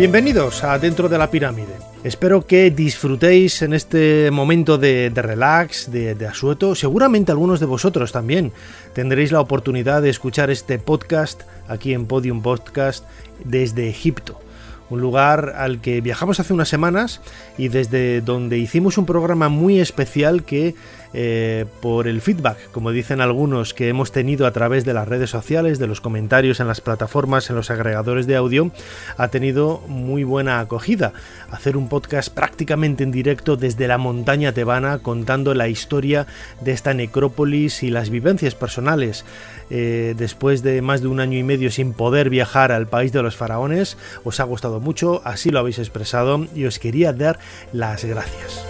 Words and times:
Bienvenidos 0.00 0.64
a 0.64 0.78
Dentro 0.78 1.10
de 1.10 1.18
la 1.18 1.30
Pirámide. 1.30 1.74
Espero 2.04 2.46
que 2.46 2.70
disfrutéis 2.70 3.60
en 3.60 3.74
este 3.74 4.30
momento 4.30 4.78
de, 4.78 5.12
relax, 5.14 5.92
de, 5.92 6.14
de, 6.14 6.26
asueto. 6.26 6.74
Seguramente 6.74 7.32
algunos 7.32 7.60
de 7.60 7.66
vosotros 7.66 8.10
también 8.10 8.50
tendréis 8.94 9.30
la 9.30 9.42
oportunidad 9.42 10.00
de 10.00 10.08
escuchar 10.08 10.48
este 10.48 10.78
podcast 10.78 11.42
aquí 11.68 11.92
en 11.92 12.06
Podium 12.06 12.40
Podcast 12.40 13.04
desde 13.44 13.90
Egipto 13.90 14.40
un 14.90 15.00
lugar 15.00 15.54
al 15.56 15.80
que 15.80 16.00
viajamos 16.00 16.40
hace 16.40 16.52
unas 16.52 16.68
semanas 16.68 17.20
y 17.56 17.68
desde 17.68 18.20
donde 18.20 18.58
hicimos 18.58 18.98
un 18.98 19.06
programa 19.06 19.48
muy 19.48 19.80
especial 19.80 20.44
que 20.44 20.74
eh, 21.12 21.66
por 21.80 22.06
el 22.06 22.20
feedback, 22.20 22.70
como 22.70 22.92
dicen 22.92 23.20
algunos, 23.20 23.74
que 23.74 23.88
hemos 23.88 24.12
tenido 24.12 24.46
a 24.46 24.52
través 24.52 24.84
de 24.84 24.94
las 24.94 25.08
redes 25.08 25.30
sociales, 25.30 25.80
de 25.80 25.88
los 25.88 26.00
comentarios 26.00 26.60
en 26.60 26.68
las 26.68 26.80
plataformas, 26.80 27.50
en 27.50 27.56
los 27.56 27.70
agregadores 27.70 28.28
de 28.28 28.36
audio, 28.36 28.70
ha 29.16 29.28
tenido 29.28 29.82
muy 29.88 30.22
buena 30.22 30.60
acogida. 30.60 31.12
Hacer 31.50 31.76
un 31.76 31.88
podcast 31.88 32.32
prácticamente 32.32 33.02
en 33.02 33.10
directo 33.10 33.56
desde 33.56 33.88
la 33.88 33.98
montaña 33.98 34.52
tebana 34.52 34.98
contando 34.98 35.52
la 35.54 35.68
historia 35.68 36.28
de 36.60 36.72
esta 36.72 36.94
necrópolis 36.94 37.82
y 37.82 37.90
las 37.90 38.10
vivencias 38.10 38.54
personales. 38.54 39.24
Eh, 39.68 40.14
después 40.16 40.62
de 40.62 40.82
más 40.82 41.00
de 41.00 41.08
un 41.08 41.20
año 41.20 41.38
y 41.38 41.42
medio 41.42 41.70
sin 41.70 41.92
poder 41.92 42.30
viajar 42.30 42.72
al 42.72 42.86
país 42.88 43.12
de 43.12 43.22
los 43.22 43.36
faraones, 43.36 43.96
os 44.24 44.38
ha 44.40 44.44
gustado 44.44 44.79
mucho, 44.80 45.22
así 45.24 45.50
lo 45.50 45.60
habéis 45.60 45.78
expresado 45.78 46.46
y 46.54 46.64
os 46.64 46.78
quería 46.78 47.12
dar 47.12 47.38
las 47.72 48.04
gracias. 48.04 48.64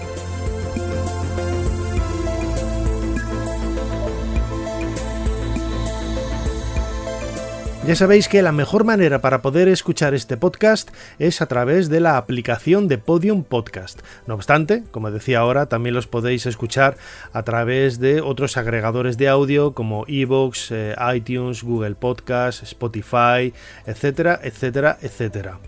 Ya 7.86 7.97
sabéis 7.97 8.28
que 8.28 8.42
la 8.42 8.53
mejor 8.53 8.84
manera 8.84 9.22
para 9.22 9.42
poder 9.42 9.66
escuchar 9.66 10.14
este 10.14 10.36
podcast 10.36 10.91
es 11.19 11.41
a 11.41 11.47
través 11.47 11.88
de 11.88 11.98
la 11.98 12.19
aplicación 12.19 12.88
de 12.88 12.98
Podium 12.98 13.42
Podcast. 13.42 14.00
No 14.27 14.34
obstante, 14.34 14.84
como 14.92 15.11
decía 15.11 15.41
ahora, 15.41 15.66
también 15.66 15.94
los 15.94 16.06
podéis 16.06 16.44
escuchar 16.44 16.98
a 17.33 17.42
través 17.42 17.98
de 17.98 18.20
otros 18.20 18.58
agregadores 18.58 19.16
de 19.16 19.28
audio 19.28 19.72
como 19.72 20.05
Evox, 20.06 20.70
eh, 20.70 20.94
iTunes, 21.16 21.64
Google 21.64 21.94
Podcast, 21.94 22.62
Spotify, 22.62 23.55
etcétera, 23.86 24.38
etcétera, 24.41 24.98
etcétera. 25.00 25.58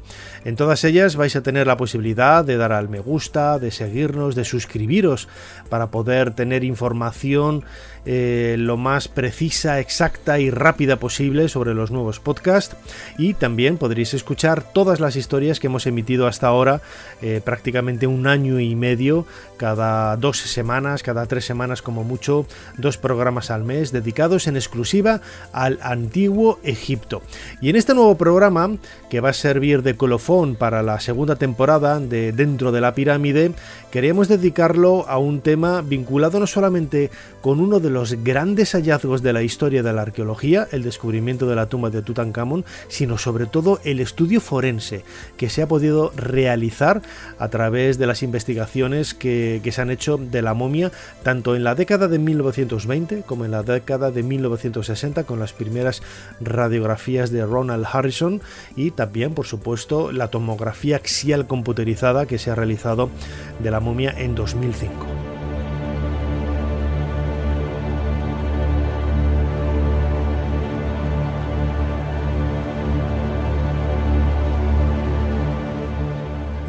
En 0.44 0.56
todas 0.56 0.82
ellas 0.82 1.14
vais 1.14 1.36
a 1.36 1.42
tener 1.42 1.66
la 1.66 1.76
posibilidad 1.76 2.44
de 2.44 2.56
dar 2.56 2.72
al 2.72 2.88
me 2.88 2.98
gusta, 2.98 3.60
de 3.60 3.70
seguirnos, 3.70 4.34
de 4.34 4.44
suscribiros 4.44 5.28
para 5.68 5.88
poder 5.88 6.32
tener 6.32 6.64
información 6.64 7.64
eh, 8.04 8.56
lo 8.58 8.76
más 8.76 9.06
precisa, 9.06 9.78
exacta 9.78 10.40
y 10.40 10.50
rápida 10.50 10.96
posible 10.96 11.48
sobre 11.48 11.72
los 11.72 11.92
nuevos 11.92 12.18
podcasts 12.18 12.76
y 13.16 13.34
también 13.34 13.78
podréis 13.78 14.14
escuchar 14.14 14.64
todas 14.72 14.98
las 14.98 15.14
historias 15.14 15.60
que 15.60 15.68
hemos 15.68 15.86
emitido 15.86 16.26
hasta 16.26 16.48
ahora, 16.48 16.80
eh, 17.20 17.40
prácticamente 17.44 18.08
un 18.08 18.26
año 18.26 18.58
y 18.58 18.74
medio, 18.74 19.24
cada 19.56 20.16
dos 20.16 20.38
semanas, 20.38 21.04
cada 21.04 21.26
tres 21.26 21.44
semanas 21.44 21.80
como 21.80 22.02
mucho, 22.02 22.46
dos 22.76 22.98
programas 22.98 23.52
al 23.52 23.62
mes 23.62 23.92
dedicados 23.92 24.48
en 24.48 24.56
exclusiva 24.56 25.20
al 25.52 25.78
antiguo 25.82 26.58
Egipto. 26.64 27.22
Y 27.60 27.70
en 27.70 27.76
este 27.76 27.94
nuevo 27.94 28.16
programa, 28.16 28.76
que 29.08 29.20
va 29.20 29.28
a 29.28 29.34
servir 29.34 29.82
de 29.82 29.96
colofón 29.96 30.31
para 30.58 30.82
la 30.82 30.98
segunda 30.98 31.36
temporada 31.36 32.00
de 32.00 32.32
Dentro 32.32 32.72
de 32.72 32.80
la 32.80 32.94
Pirámide, 32.94 33.52
queremos 33.90 34.28
dedicarlo 34.28 35.06
a 35.06 35.18
un 35.18 35.42
tema 35.42 35.82
vinculado 35.82 36.40
no 36.40 36.46
solamente 36.46 37.10
con 37.42 37.60
uno 37.60 37.80
de 37.80 37.90
los 37.90 38.14
grandes 38.24 38.72
hallazgos 38.72 39.22
de 39.22 39.34
la 39.34 39.42
historia 39.42 39.82
de 39.82 39.92
la 39.92 40.00
arqueología, 40.00 40.66
el 40.72 40.84
descubrimiento 40.84 41.46
de 41.46 41.54
la 41.54 41.66
tumba 41.66 41.90
de 41.90 42.00
Tutankamón, 42.00 42.64
sino 42.88 43.18
sobre 43.18 43.44
todo 43.44 43.78
el 43.84 44.00
estudio 44.00 44.40
forense 44.40 45.04
que 45.36 45.50
se 45.50 45.60
ha 45.60 45.68
podido 45.68 46.12
realizar 46.16 47.02
a 47.38 47.48
través 47.48 47.98
de 47.98 48.06
las 48.06 48.22
investigaciones 48.22 49.12
que, 49.12 49.60
que 49.62 49.70
se 49.70 49.82
han 49.82 49.90
hecho 49.90 50.16
de 50.16 50.40
la 50.40 50.54
momia 50.54 50.92
tanto 51.22 51.54
en 51.56 51.62
la 51.62 51.74
década 51.74 52.08
de 52.08 52.18
1920 52.18 53.24
como 53.26 53.44
en 53.44 53.50
la 53.50 53.62
década 53.62 54.10
de 54.10 54.22
1960 54.22 55.24
con 55.24 55.38
las 55.38 55.52
primeras 55.52 56.02
radiografías 56.40 57.30
de 57.30 57.44
Ronald 57.44 57.84
Harrison 57.92 58.40
y 58.76 58.92
también 58.92 59.34
por 59.34 59.44
supuesto 59.44 60.10
la 60.22 60.28
tomografía 60.28 60.94
axial 60.94 61.48
computerizada 61.48 62.26
que 62.26 62.38
se 62.38 62.52
ha 62.52 62.54
realizado 62.54 63.10
de 63.58 63.72
la 63.72 63.80
momia 63.80 64.14
en 64.16 64.36
2005. 64.36 65.06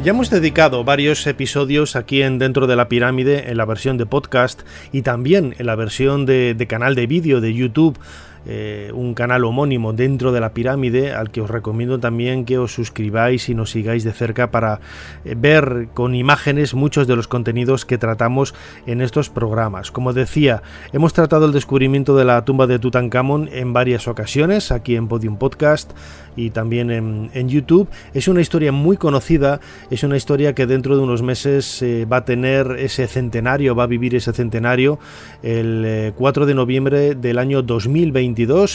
Ya 0.02 0.10
hemos 0.10 0.28
dedicado 0.30 0.82
varios 0.82 1.24
episodios 1.26 1.94
aquí 1.94 2.22
en 2.22 2.40
Dentro 2.40 2.66
de 2.66 2.74
la 2.74 2.88
Pirámide 2.88 3.50
en 3.50 3.56
la 3.56 3.64
versión 3.64 3.96
de 3.98 4.04
podcast 4.04 4.62
y 4.92 5.02
también 5.02 5.54
en 5.58 5.66
la 5.66 5.76
versión 5.76 6.26
de, 6.26 6.54
de 6.54 6.66
canal 6.66 6.96
de 6.96 7.06
vídeo 7.06 7.40
de 7.40 7.54
YouTube 7.54 7.98
eh, 8.46 8.90
un 8.94 9.14
canal 9.14 9.44
homónimo 9.44 9.92
dentro 9.92 10.32
de 10.32 10.40
la 10.40 10.52
pirámide 10.52 11.12
al 11.12 11.30
que 11.30 11.40
os 11.40 11.50
recomiendo 11.50 11.98
también 11.98 12.44
que 12.44 12.58
os 12.58 12.74
suscribáis 12.74 13.48
y 13.48 13.54
nos 13.54 13.70
sigáis 13.70 14.04
de 14.04 14.12
cerca 14.12 14.50
para 14.50 14.80
eh, 15.24 15.34
ver 15.36 15.88
con 15.94 16.14
imágenes 16.14 16.74
muchos 16.74 17.06
de 17.06 17.16
los 17.16 17.28
contenidos 17.28 17.84
que 17.84 17.98
tratamos 17.98 18.54
en 18.86 19.00
estos 19.00 19.30
programas. 19.30 19.90
Como 19.90 20.12
decía, 20.12 20.62
hemos 20.92 21.12
tratado 21.12 21.46
el 21.46 21.52
descubrimiento 21.52 22.16
de 22.16 22.24
la 22.24 22.44
tumba 22.44 22.66
de 22.66 22.78
Tutankamón 22.78 23.48
en 23.52 23.72
varias 23.72 24.08
ocasiones 24.08 24.72
aquí 24.72 24.96
en 24.96 25.08
Podium 25.08 25.36
Podcast 25.36 25.92
y 26.36 26.50
también 26.50 26.90
en, 26.90 27.48
YouTube. 27.48 27.88
Es 28.14 28.26
una 28.28 28.40
historia 28.40 28.72
muy 28.72 28.96
conocida, 28.96 29.60
es 29.90 30.02
una 30.02 30.16
historia 30.16 30.54
que 30.54 30.66
dentro 30.66 30.96
de 30.96 31.02
unos 31.02 31.22
meses 31.22 31.82
eh, 31.82 32.06
va 32.10 32.18
a 32.18 32.24
tener 32.24 32.76
ese 32.78 33.06
centenario, 33.06 33.74
va 33.74 33.84
a 33.84 33.86
vivir 33.86 34.14
ese 34.14 34.32
centenario. 34.32 34.98
El 35.42 36.12
4 36.16 36.46
de 36.46 36.54
noviembre 36.54 37.14
del 37.14 37.38
año 37.38 37.62
2020 37.62 38.34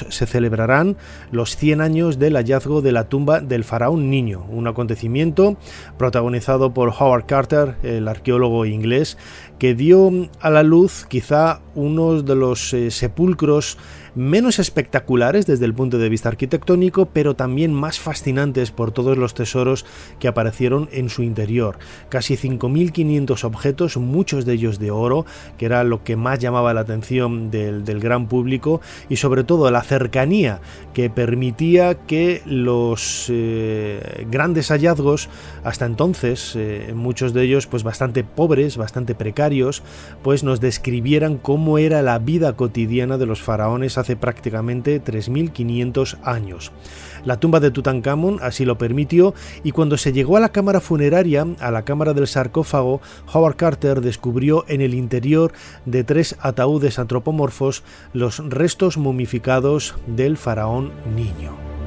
se 0.10 0.26
celebrarán 0.26 0.98
los 1.32 1.56
100 1.56 1.82
años 1.82 2.20
del 2.20 2.36
hallazgo 2.36 2.82
de 2.82 2.92
la 2.92 3.10
tumba 3.10 3.42
del 3.42 3.64
faraón 3.64 4.10
niño, 4.10 4.46
un 4.50 4.68
acontecimiento 4.68 5.58
protagonizado 5.98 6.74
por 6.74 6.90
Howard 6.90 7.26
Carter, 7.26 7.76
el 7.84 8.08
arqueólogo 8.08 8.66
inglés, 8.66 9.18
que 9.58 9.76
dio 9.76 10.12
a 10.40 10.50
la 10.50 10.64
luz 10.64 11.06
quizá 11.08 11.62
uno 11.76 12.22
de 12.22 12.36
los 12.36 12.74
eh, 12.74 12.92
sepulcros 12.92 13.78
menos 14.20 14.60
espectaculares 14.60 15.46
desde 15.46 15.64
el 15.64 15.74
punto 15.74 15.98
de 15.98 16.10
vista 16.10 16.28
arquitectónico, 16.28 17.08
pero 17.08 17.36
también 17.36 17.74
más 17.74 18.00
fascinantes 18.00 18.70
por 18.70 18.92
todos 18.92 19.18
los 19.18 19.34
tesoros 19.34 19.86
que 20.20 20.28
aparecieron 20.28 20.90
en 20.92 21.10
su 21.10 21.24
interior. 21.24 21.80
Casi 22.10 22.36
5.500 22.36 23.46
objetos, 23.46 23.96
muchos 23.96 24.46
de 24.46 24.54
ellos 24.54 24.78
de 24.78 24.92
oro, 24.92 25.26
que 25.58 25.66
era 25.66 25.86
lo 25.86 26.04
que 26.04 26.18
más 26.18 26.38
llamaba 26.40 26.74
la 26.74 26.82
atención 26.82 27.50
del, 27.50 28.00
gran 28.00 28.28
público, 28.28 28.82
y 29.08 29.16
sobre 29.16 29.44
todo 29.46 29.72
la 29.72 29.84
cercanía 29.84 30.60
que 30.94 31.10
permitía 31.10 31.96
que 31.96 32.42
los 32.46 33.28
eh, 33.30 34.26
grandes 34.30 34.68
hallazgos, 34.70 35.30
hasta 35.64 35.86
entonces, 35.86 36.54
eh, 36.58 36.92
muchos 36.94 37.34
de 37.34 37.44
ellos 37.44 37.68
pues 37.68 37.84
bastante 37.84 38.26
pobres, 38.26 38.76
bastante 38.76 39.16
precarios, 39.16 39.82
pues 40.24 40.44
nos 40.44 40.60
describieran 40.60 41.38
cómo 41.38 41.78
era 41.78 42.02
la 42.02 42.20
vida 42.20 42.58
cotidiana 42.58 43.18
de 43.18 43.26
los 43.26 43.42
faraones 43.42 43.98
hace 43.98 44.09
prácticamente 44.16 45.04
3.500 45.04 46.18
años. 46.24 46.72
La 47.26 47.40
tumba 47.40 47.60
de 47.60 47.72
Tutankamón 47.72 48.40
así 48.42 48.66
lo 48.66 48.78
permitió 48.78 49.34
y 49.64 49.72
cuando 49.72 49.98
se 49.98 50.14
llegó 50.14 50.38
a 50.38 50.40
la 50.40 50.52
cámara 50.52 50.80
funeraria, 50.80 51.46
a 51.60 51.72
la 51.72 51.84
cámara 51.84 52.14
del 52.14 52.28
sarcófago, 52.28 53.02
Howard 53.34 53.56
Carter 53.56 54.02
descubrió 54.02 54.66
en 54.68 54.82
el 54.82 54.94
interior 54.94 55.54
de 55.86 56.04
tres 56.04 56.36
ataúdes 56.40 57.00
antropomorfos 57.00 57.84
los 58.14 58.40
restos 58.50 58.98
momificados 58.98 59.96
del 60.08 60.38
faraón 60.38 60.92
niño. 61.16 61.79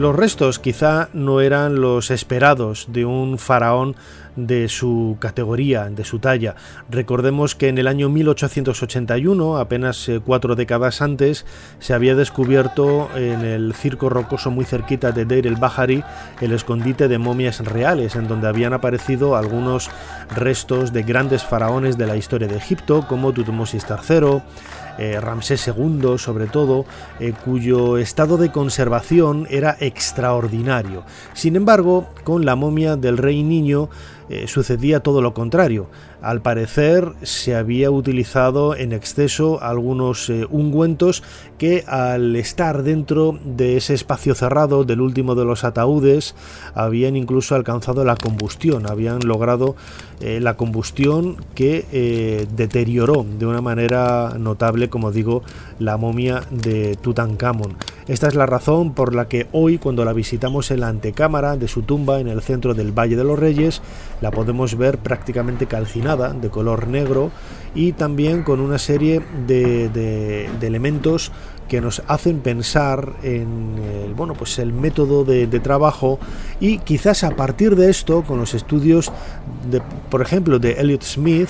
Los 0.00 0.16
restos 0.16 0.58
quizá 0.58 1.10
no 1.12 1.42
eran 1.42 1.82
los 1.82 2.10
esperados 2.10 2.86
de 2.88 3.04
un 3.04 3.36
faraón 3.36 3.96
de 4.34 4.70
su 4.70 5.18
categoría, 5.20 5.90
de 5.90 6.04
su 6.04 6.20
talla. 6.20 6.54
Recordemos 6.88 7.54
que 7.54 7.68
en 7.68 7.76
el 7.76 7.86
año 7.86 8.08
1881, 8.08 9.58
apenas 9.58 10.08
eh, 10.08 10.22
cuatro 10.24 10.56
décadas 10.56 11.02
antes, 11.02 11.44
se 11.80 11.92
había 11.92 12.14
descubierto 12.14 13.10
en 13.14 13.42
el 13.42 13.74
circo 13.74 14.08
rocoso 14.08 14.50
muy 14.50 14.64
cerquita 14.64 15.12
de 15.12 15.26
Deir 15.26 15.46
el 15.46 15.56
Bahari 15.56 16.02
el 16.40 16.52
escondite 16.52 17.06
de 17.06 17.18
momias 17.18 17.62
reales, 17.62 18.16
en 18.16 18.26
donde 18.26 18.48
habían 18.48 18.72
aparecido 18.72 19.36
algunos 19.36 19.90
restos 20.34 20.94
de 20.94 21.02
grandes 21.02 21.44
faraones 21.44 21.98
de 21.98 22.06
la 22.06 22.16
historia 22.16 22.48
de 22.48 22.56
Egipto, 22.56 23.06
como 23.06 23.34
Tutmosis 23.34 23.84
III, 23.86 24.40
eh, 25.00 25.18
Ramsés 25.18 25.66
II 25.66 26.18
sobre 26.18 26.46
todo, 26.46 26.84
eh, 27.20 27.32
cuyo 27.44 27.96
estado 27.96 28.36
de 28.36 28.52
conservación 28.52 29.46
era 29.48 29.74
extraordinario. 29.80 31.04
Sin 31.32 31.56
embargo, 31.56 32.06
con 32.22 32.44
la 32.44 32.54
momia 32.54 32.96
del 32.96 33.16
rey 33.16 33.42
niño 33.42 33.88
eh, 34.28 34.46
sucedía 34.46 35.00
todo 35.00 35.22
lo 35.22 35.32
contrario. 35.32 35.88
Al 36.22 36.42
parecer 36.42 37.14
se 37.22 37.56
había 37.56 37.90
utilizado 37.90 38.76
en 38.76 38.92
exceso 38.92 39.62
algunos 39.62 40.28
eh, 40.28 40.46
ungüentos 40.50 41.22
que 41.56 41.84
al 41.86 42.36
estar 42.36 42.82
dentro 42.82 43.38
de 43.42 43.78
ese 43.78 43.94
espacio 43.94 44.34
cerrado 44.34 44.84
del 44.84 45.00
último 45.00 45.34
de 45.34 45.46
los 45.46 45.64
ataúdes 45.64 46.34
habían 46.74 47.16
incluso 47.16 47.54
alcanzado 47.54 48.04
la 48.04 48.16
combustión, 48.16 48.86
habían 48.86 49.20
logrado 49.20 49.76
eh, 50.20 50.40
la 50.40 50.58
combustión 50.58 51.36
que 51.54 51.86
eh, 51.92 52.46
deterioró 52.54 53.24
de 53.38 53.46
una 53.46 53.62
manera 53.62 54.34
notable, 54.38 54.90
como 54.90 55.12
digo, 55.12 55.42
la 55.78 55.96
momia 55.96 56.42
de 56.50 56.96
Tutankamón. 56.96 57.76
Esta 58.08 58.28
es 58.28 58.34
la 58.34 58.46
razón 58.46 58.94
por 58.94 59.14
la 59.14 59.28
que 59.28 59.46
hoy 59.52 59.78
cuando 59.78 60.04
la 60.04 60.12
visitamos 60.12 60.70
en 60.70 60.80
la 60.80 60.88
antecámara 60.88 61.56
de 61.56 61.68
su 61.68 61.82
tumba 61.82 62.20
en 62.20 62.28
el 62.28 62.40
centro 62.42 62.74
del 62.74 62.92
Valle 62.92 63.16
de 63.16 63.24
los 63.24 63.38
Reyes, 63.38 63.82
la 64.20 64.30
podemos 64.30 64.76
ver 64.76 64.98
prácticamente 64.98 65.66
calcinada 65.66 66.32
de 66.32 66.50
color 66.50 66.88
negro 66.88 67.30
y 67.74 67.92
también 67.92 68.42
con 68.42 68.60
una 68.60 68.78
serie 68.78 69.22
de, 69.46 70.48
elementos 70.60 71.30
que 71.68 71.80
nos 71.80 72.02
hacen 72.08 72.40
pensar 72.40 73.12
en 73.22 73.76
el, 73.78 74.14
bueno, 74.14 74.34
pues 74.34 74.58
el 74.58 74.72
método 74.72 75.24
de, 75.24 75.46
trabajo. 75.60 76.18
Y 76.58 76.78
quizás 76.78 77.22
a 77.22 77.30
partir 77.30 77.76
de 77.76 77.90
esto, 77.90 78.22
con 78.22 78.38
los 78.38 78.54
estudios, 78.54 79.12
de, 79.70 79.80
por 80.10 80.20
ejemplo, 80.20 80.58
de 80.58 80.72
Elliot 80.72 81.02
Smith, 81.04 81.48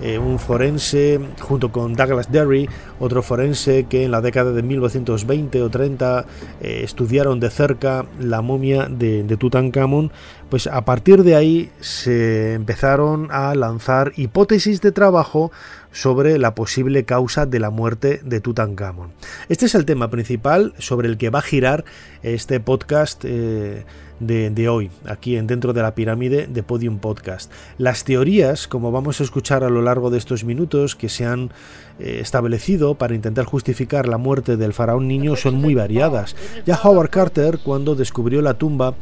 eh, 0.00 0.18
un 0.18 0.38
forense 0.38 1.20
junto 1.40 1.72
con 1.72 1.94
Douglas 1.94 2.30
Derry, 2.30 2.68
otro 2.98 3.22
forense 3.22 3.84
que 3.84 4.04
en 4.04 4.10
la 4.10 4.20
década 4.20 4.52
de 4.52 4.62
1920 4.62 5.62
o 5.62 5.70
30 5.70 6.26
eh, 6.60 6.80
estudiaron 6.84 7.40
de 7.40 7.50
cerca 7.50 8.06
la 8.18 8.40
momia 8.40 8.86
de, 8.86 9.22
de 9.22 9.36
Tutankamón, 9.36 10.12
pues 10.48 10.66
a 10.66 10.84
partir 10.84 11.22
de 11.22 11.36
ahí 11.36 11.70
se 11.80 12.54
empezaron 12.54 13.28
a 13.30 13.54
lanzar 13.54 14.12
hipótesis 14.16 14.80
de 14.80 14.92
trabajo 14.92 15.52
sobre 15.92 16.38
la 16.38 16.54
posible 16.54 17.04
causa 17.04 17.46
de 17.46 17.60
la 17.60 17.70
muerte 17.70 18.20
de 18.24 18.40
Tutankamón. 18.40 19.12
Este 19.48 19.66
es 19.66 19.74
el 19.74 19.84
tema 19.84 20.10
principal 20.10 20.74
sobre 20.78 21.08
el 21.08 21.18
que 21.18 21.30
va 21.30 21.40
a 21.40 21.42
girar 21.42 21.84
este 22.22 22.60
podcast 22.60 23.24
eh, 23.24 23.84
de, 24.20 24.68
hoy, 24.68 24.90
aquí 25.06 25.36
en 25.36 25.46
dentro 25.46 25.72
de 25.72 25.82
la 25.82 25.94
pirámide 25.94 26.46
de 26.46 26.62
Podium 26.62 26.98
Podcast. 26.98 27.50
Las 27.78 28.04
teorías, 28.04 28.68
como 28.68 28.92
vamos 28.92 29.20
a 29.20 29.24
escuchar 29.24 29.64
a 29.64 29.70
lo 29.70 29.82
largo 29.82 30.10
de 30.10 30.18
estos 30.18 30.44
minutos, 30.44 30.94
que 30.94 31.08
se 31.08 31.24
han 31.24 31.50
establecido 31.98 32.94
para 32.94 33.14
intentar 33.14 33.44
justificar 33.44 34.08
la 34.08 34.18
muerte 34.18 34.56
del 34.56 34.72
faraón 34.72 35.08
niño 35.08 35.36
son 35.36 35.56
muy 35.56 35.74
variadas. 35.74 36.36
Ya 36.64 36.78
Howard 36.82 37.10
Carter, 37.10 37.58
cuando 37.62 37.94
descubrió 37.94 38.42
la 38.42 38.54
tumba 38.54 38.94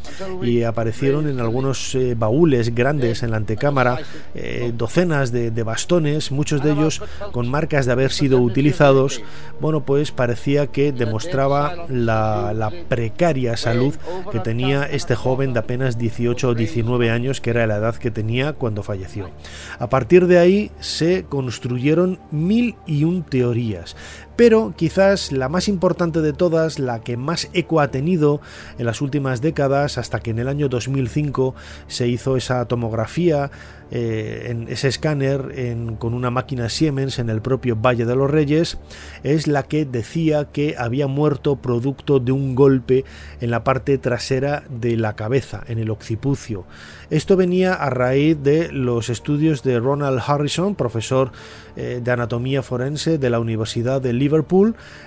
y 0.42 0.62
aparecieron 0.62 1.28
en 1.28 1.40
algunos 1.40 1.94
eh, 1.94 2.14
baúles 2.16 2.74
grandes 2.74 3.22
en 3.22 3.32
la 3.32 3.36
antecámara 3.36 3.98
eh, 4.34 4.72
docenas 4.76 5.32
de, 5.32 5.50
bastones, 5.62 6.30
muchos 6.30 6.62
de 6.62 6.72
ellos 6.72 7.02
con 7.32 7.48
marcas 7.48 7.86
de 7.86 7.92
haber 7.92 8.10
sido 8.10 8.38
utilizados, 8.38 9.22
bueno, 9.60 9.84
pues 9.84 10.12
parecía 10.12 10.68
que 10.68 10.92
demostraba 10.92 11.86
la, 11.88 12.52
la 12.54 12.72
precaria 12.88 13.56
salud 13.56 13.94
que 14.30 14.40
tenía 14.40 14.84
este 14.84 15.14
joven 15.14 15.52
de 15.52 15.60
apenas 15.60 15.98
18 15.98 16.48
o 16.48 16.54
19 16.54 17.10
años, 17.10 17.40
que 17.40 17.50
era 17.50 17.66
la 17.66 17.76
edad 17.76 17.96
que 17.96 18.10
tenía 18.10 18.52
cuando 18.52 18.82
falleció. 18.82 19.30
A 19.78 19.88
partir 19.88 20.26
de 20.26 20.38
ahí 20.38 20.70
se 20.80 21.24
construyeron 21.24 22.18
mil 22.30 22.76
y 22.88 23.04
un 23.04 23.22
teorías. 23.22 23.94
Pero 24.38 24.72
quizás 24.76 25.32
la 25.32 25.48
más 25.48 25.66
importante 25.66 26.20
de 26.20 26.32
todas, 26.32 26.78
la 26.78 27.00
que 27.00 27.16
más 27.16 27.50
eco 27.54 27.80
ha 27.80 27.90
tenido 27.90 28.40
en 28.78 28.86
las 28.86 29.00
últimas 29.00 29.40
décadas, 29.40 29.98
hasta 29.98 30.20
que 30.20 30.30
en 30.30 30.38
el 30.38 30.46
año 30.46 30.68
2005 30.68 31.56
se 31.88 32.06
hizo 32.06 32.36
esa 32.36 32.64
tomografía, 32.68 33.50
eh, 33.90 34.48
en 34.50 34.68
ese 34.68 34.86
escáner 34.86 35.96
con 35.98 36.12
una 36.12 36.30
máquina 36.30 36.68
Siemens 36.68 37.18
en 37.18 37.30
el 37.30 37.40
propio 37.40 37.74
Valle 37.74 38.04
de 38.04 38.14
los 38.14 38.30
Reyes, 38.30 38.78
es 39.22 39.46
la 39.46 39.62
que 39.62 39.86
decía 39.86 40.44
que 40.52 40.74
había 40.76 41.06
muerto 41.06 41.56
producto 41.56 42.20
de 42.20 42.32
un 42.32 42.54
golpe 42.54 43.06
en 43.40 43.50
la 43.50 43.64
parte 43.64 43.96
trasera 43.96 44.62
de 44.68 44.96
la 44.98 45.16
cabeza, 45.16 45.64
en 45.68 45.78
el 45.78 45.90
occipucio. 45.90 46.66
Esto 47.08 47.36
venía 47.36 47.72
a 47.72 47.88
raíz 47.88 48.36
de 48.42 48.70
los 48.70 49.08
estudios 49.08 49.62
de 49.62 49.80
Ronald 49.80 50.20
Harrison, 50.26 50.74
profesor 50.74 51.32
eh, 51.76 52.02
de 52.04 52.10
anatomía 52.10 52.62
forense 52.62 53.16
de 53.16 53.30
la 53.30 53.40
Universidad 53.40 54.02
de 54.02 54.12
Liverpool, 54.12 54.27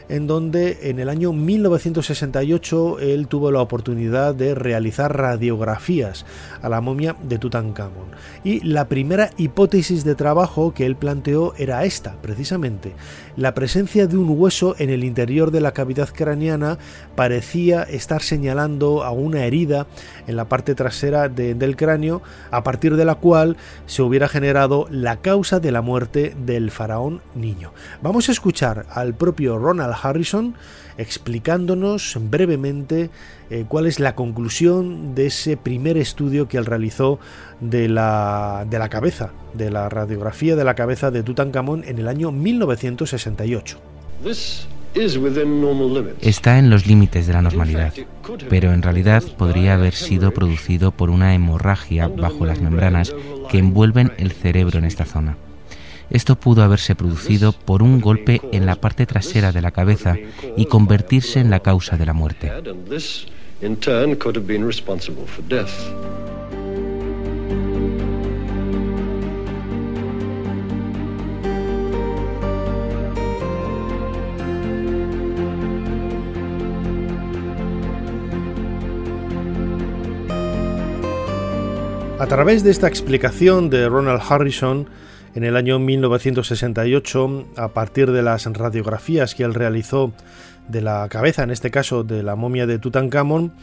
en 0.10 0.28
donde 0.28 0.90
en 0.90 1.00
el 1.00 1.10
año 1.10 1.34
1968 1.34 3.00
él 3.00 3.28
tuvo 3.28 3.52
la 3.52 3.62
oportunidad 3.62 4.36
de 4.36 4.56
realizar 4.56 5.16
radiografías 5.16 6.26
a 6.62 6.70
la 6.70 6.82
momia 6.82 7.16
de 7.24 7.40
Tutankamón. 7.40 8.12
Y 8.44 8.60
la 8.66 8.88
primera 8.88 9.30
hipótesis 9.38 10.04
de 10.04 10.16
trabajo 10.16 10.74
que 10.74 10.86
él 10.86 10.96
planteó 10.96 11.54
era 11.58 11.86
esta, 11.86 12.16
precisamente. 12.22 12.94
La 13.38 13.54
presencia 13.54 14.08
de 14.08 14.18
un 14.18 14.36
hueso 14.38 14.76
en 14.78 14.90
el 14.90 15.04
interior 15.04 15.52
de 15.52 15.62
la 15.62 15.72
cavidad 15.72 16.10
craneana 16.10 16.78
parecía 17.16 17.84
estar 17.84 18.22
señalando 18.22 19.04
a 19.04 19.12
una 19.12 19.46
herida 19.46 19.88
en 20.28 20.36
la 20.36 20.46
parte 20.46 20.76
trasera 20.76 21.30
del 21.30 21.76
cráneo, 21.76 22.22
a 22.52 22.64
partir 22.64 22.96
de 22.96 23.06
la 23.06 23.16
cual 23.16 23.58
se 23.86 24.02
hubiera 24.02 24.28
generado 24.28 24.88
la 24.90 25.18
causa 25.18 25.60
de 25.60 25.72
la 25.72 25.82
muerte 25.82 26.36
del 26.46 26.72
faraón 26.72 27.22
niño. 27.36 27.74
Vamos 28.02 28.30
a 28.30 28.32
escuchar 28.32 28.86
al 28.90 29.11
propio 29.14 29.58
Ronald 29.58 29.96
Harrison 30.02 30.56
explicándonos 30.98 32.18
brevemente 32.30 33.10
eh, 33.50 33.66
cuál 33.68 33.88
es 33.88 34.00
la 34.00 34.16
conclusión 34.16 35.16
de 35.16 35.28
ese 35.28 35.58
primer 35.58 35.98
estudio 35.98 36.48
que 36.48 36.58
él 36.58 36.66
realizó 36.66 37.20
de 37.60 37.88
la, 37.88 38.66
de 38.70 38.80
la 38.80 38.90
cabeza, 38.90 39.32
de 39.54 39.72
la 39.72 39.90
radiografía 39.90 40.56
de 40.56 40.64
la 40.64 40.76
cabeza 40.76 41.12
de 41.12 41.24
Tutankamón 41.24 41.84
en 41.86 42.00
el 42.00 42.08
año 42.08 42.32
1968. 42.32 43.78
Está 46.22 46.60
en 46.60 46.70
los 46.70 46.86
límites 46.86 47.26
de 47.26 47.34
la 47.34 47.42
normalidad, 47.42 47.94
pero 48.50 48.74
en 48.74 48.82
realidad 48.82 49.24
podría 49.38 49.76
haber 49.76 49.94
sido 49.94 50.32
producido 50.32 50.92
por 50.92 51.10
una 51.10 51.34
hemorragia 51.34 52.08
bajo 52.08 52.46
las 52.46 52.62
membranas 52.62 53.16
que 53.50 53.60
envuelven 53.60 54.12
el 54.18 54.32
cerebro 54.32 54.80
en 54.80 54.86
esta 54.86 55.06
zona. 55.06 55.38
Esto 56.12 56.36
pudo 56.36 56.62
haberse 56.62 56.94
producido 56.94 57.54
por 57.54 57.82
un 57.82 58.02
golpe 58.02 58.42
en 58.52 58.66
la 58.66 58.76
parte 58.76 59.06
trasera 59.06 59.54
de 59.54 59.62
la 59.62 59.72
cabeza 59.72 60.18
y 60.58 60.66
convertirse 60.66 61.40
en 61.40 61.50
la 61.50 61.62
causa 61.62 61.96
de 61.96 62.06
la 62.06 62.14
muerte. 62.14 62.52
A 82.20 82.28
través 82.28 82.64
de 82.64 82.70
esta 82.70 82.88
explicación 82.88 83.70
de 83.70 83.90
Ronald 83.90 84.22
Harrison, 84.30 84.88
en 85.34 85.44
el 85.44 85.56
año 85.56 85.80
1968, 85.80 87.46
a 87.58 87.70
partir 87.70 88.12
de 88.12 88.22
las 88.22 88.46
radiografías 88.46 89.36
que 89.36 89.44
él 89.44 89.54
realizó 89.54 90.12
de 90.68 90.82
la 90.82 91.08
cabeza, 91.10 91.44
en 91.44 91.52
este 91.52 91.72
caso 91.72 92.04
de 92.04 92.24
la 92.24 92.36
momia 92.36 92.68
de 92.68 92.80
Tutankamón, 92.80 93.54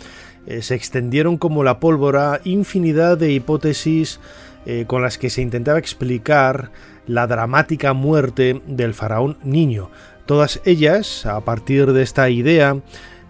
eh, 0.47 0.63
se 0.63 0.75
extendieron 0.75 1.37
como 1.37 1.63
la 1.65 1.79
pólvora 1.81 2.41
infinidad 2.45 3.19
de 3.19 3.33
hipótesis 3.33 4.21
eh, 4.67 4.85
con 4.87 5.03
las 5.03 5.19
que 5.19 5.31
se 5.31 5.43
intentaba 5.43 5.79
explicar 5.79 6.71
la 7.07 7.27
dramática 7.27 7.93
muerte 7.93 8.63
del 8.67 8.95
faraón 8.95 9.39
niño. 9.43 9.91
Todas 10.27 10.61
ellas, 10.65 11.25
a 11.27 11.41
partir 11.41 11.93
de 11.93 12.03
esta 12.03 12.29
idea, 12.29 12.77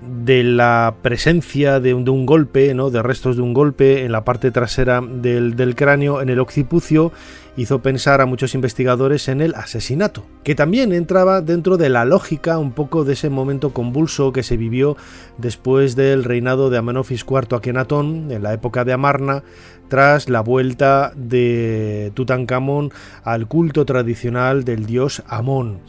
de 0.00 0.45
la 0.45 0.95
presencia 1.02 1.81
de 1.81 1.93
un, 1.93 2.26
golpe, 2.26 2.73
¿no? 2.75 2.90
de 2.90 3.02
restos 3.02 3.37
de 3.37 3.43
un 3.43 3.52
golpe 3.52 4.05
en 4.05 4.12
la 4.12 4.25
parte 4.25 4.50
trasera 4.50 5.00
del, 5.00 5.75
cráneo, 5.75 6.23
en 6.23 6.28
el 6.28 6.38
occipucio, 6.38 7.12
hizo 7.57 7.83
pensar 7.83 8.21
a 8.21 8.26
muchos 8.26 8.55
investigadores 8.55 9.26
en 9.28 9.40
el 9.40 9.55
asesinato, 9.57 10.25
que 10.45 10.55
también 10.55 10.93
entraba 10.93 11.40
dentro 11.40 11.76
de 11.76 11.88
la 11.88 12.05
lógica 12.05 12.59
un 12.59 12.71
poco 12.71 13.05
de 13.05 13.14
ese 13.14 13.31
momento 13.31 13.73
convulso 13.73 14.33
que 14.33 14.45
se 14.45 14.57
vivió 14.57 14.97
después 15.38 15.97
del 15.97 16.23
reinado 16.23 16.71
de 16.71 16.78
Amenofis 16.78 17.25
IV 17.28 17.57
Akenatón 17.57 18.31
en 18.31 18.45
la 18.45 18.52
época 18.52 18.85
de 18.85 18.93
Amarna, 18.93 19.43
tras 19.88 20.28
la 20.28 20.43
vuelta 20.43 21.12
de 21.17 22.12
Tutankamón 22.14 22.93
al 23.25 23.49
culto 23.49 23.85
tradicional 23.85 24.64
del 24.64 24.87
dios 24.87 25.23
Amón. 25.26 25.81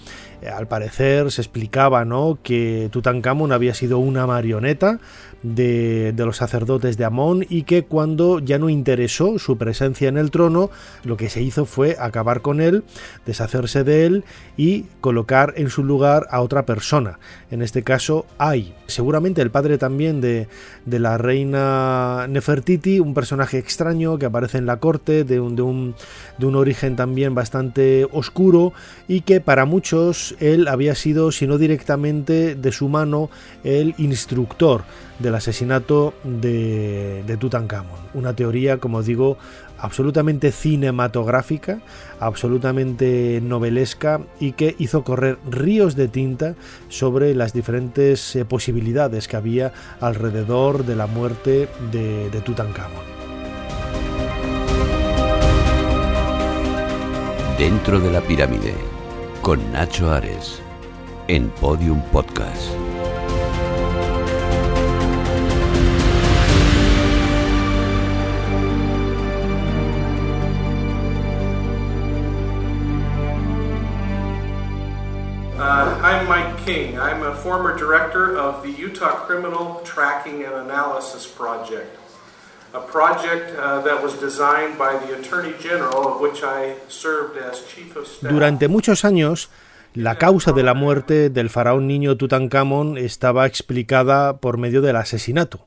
Al 0.47 0.67
parecer 0.67 1.31
se 1.31 1.41
explicaba 1.41 2.05
¿no? 2.05 2.39
que 2.41 2.89
Tutankamón 2.91 3.51
había 3.51 3.73
sido 3.73 3.99
una 3.99 4.25
marioneta 4.25 4.99
de, 5.43 6.13
los 6.17 6.37
sacerdotes 6.37 6.97
de 6.97 7.05
Amón 7.05 7.45
y 7.49 7.63
que 7.63 7.83
cuando 7.83 8.39
ya 8.39 8.59
no 8.59 8.69
interesó 8.69 9.39
su 9.39 9.57
presencia 9.57 10.09
en 10.09 10.17
el 10.17 10.31
trono, 10.31 10.69
lo 11.03 11.17
que 11.17 11.29
se 11.29 11.41
hizo 11.41 11.65
fue 11.65 11.95
acabar 11.99 12.41
con 12.41 12.61
él, 12.61 12.83
deshacerse 13.25 13.83
de 13.83 14.05
él 14.05 14.23
y 14.57 14.85
colocar 15.01 15.53
en 15.57 15.69
su 15.69 15.83
lugar 15.83 16.27
a 16.31 16.41
otra 16.41 16.65
persona. 16.65 17.19
En 17.51 17.61
este 17.61 17.83
caso, 17.83 18.25
hay 18.37 18.73
seguramente 18.87 19.41
el 19.41 19.51
padre 19.51 19.77
también 19.77 20.21
de, 20.21 20.47
de 20.85 20.99
la 20.99 21.17
reina 21.17 22.27
Nefertiti, 22.27 22.99
un 22.99 23.13
personaje 23.13 23.57
extraño 23.57 24.17
que 24.17 24.25
aparece 24.25 24.57
en 24.57 24.65
la 24.65 24.77
corte, 24.77 25.23
de 25.23 25.39
un, 25.39 25.55
de 25.55 25.61
un, 25.61 25.95
de 26.37 26.45
un 26.45 26.55
origen 26.55 26.95
también 26.95 27.35
bastante 27.35 28.07
oscuro 28.11 28.73
y 29.07 29.21
que 29.21 29.41
para 29.41 29.65
muchos 29.65 30.35
él 30.39 30.67
había 30.67 30.95
sido, 30.95 31.31
si 31.31 31.47
no 31.47 31.57
directamente 31.57 32.55
de 32.55 32.71
su 32.71 32.89
mano, 32.89 33.29
el 33.63 33.95
instructor 33.97 34.83
del 35.19 35.35
asesinato 35.35 36.13
de, 36.23 37.23
de 37.27 37.37
Tutankamón. 37.37 37.99
Una 38.13 38.33
teoría, 38.33 38.77
como 38.77 39.03
digo, 39.03 39.37
absolutamente 39.77 40.51
cinematográfica, 40.51 41.79
absolutamente 42.19 43.39
novelesca 43.41 44.21
y 44.39 44.53
que 44.53 44.75
hizo 44.79 45.03
correr 45.03 45.37
ríos 45.49 45.95
de 45.95 46.07
tinta 46.07 46.55
sobre 46.89 47.35
las 47.35 47.53
diferentes 47.53 48.35
eh, 48.35 48.45
posibilidades 48.45 49.27
que 49.27 49.37
había 49.37 49.73
alrededor 50.01 50.85
de 50.85 50.95
la 50.95 51.07
muerte 51.07 51.69
de, 51.91 52.29
de 52.29 52.41
Tutankamón. 52.41 53.19
Dentro 57.57 57.99
de 57.99 58.11
la 58.11 58.21
pirámide, 58.21 58.73
con 59.41 59.59
Nacho 59.73 60.11
Ares, 60.11 60.61
en 61.27 61.49
Podium 61.49 62.01
Podcast. 62.03 62.88
I'm 75.79 76.27
Mike 76.27 76.65
King. 76.65 76.99
I'm 76.99 77.23
a 77.23 77.33
former 77.33 77.77
director 77.77 78.37
of 78.37 78.63
the 78.63 78.69
Utah 78.69 79.23
Criminal 79.25 79.81
Tracking 79.85 80.43
and 80.43 80.53
Analysis 80.67 81.25
Project, 81.25 81.95
a 82.73 82.81
project 82.81 83.57
uh, 83.57 83.79
that 83.83 84.03
was 84.03 84.19
designed 84.19 84.77
by 84.77 84.97
the 84.97 85.17
Attorney 85.17 85.53
General, 85.61 86.15
of 86.15 86.19
which 86.19 86.43
I 86.43 86.75
served 86.89 87.37
as 87.37 87.63
Chief 87.73 87.95
of 87.95 88.07
Staff. 88.07 88.29
Durante 88.29 88.67
muchos 88.67 89.05
años, 89.05 89.49
la 89.93 90.17
causa 90.17 90.51
de 90.51 90.63
la 90.63 90.73
muerte 90.73 91.29
del 91.29 91.49
faraón 91.49 91.87
niño 91.87 92.17
Tutankamón 92.17 92.97
estaba 92.97 93.45
explicada 93.45 94.37
por 94.37 94.57
medio 94.57 94.81
del 94.81 94.97
asesinato. 94.97 95.65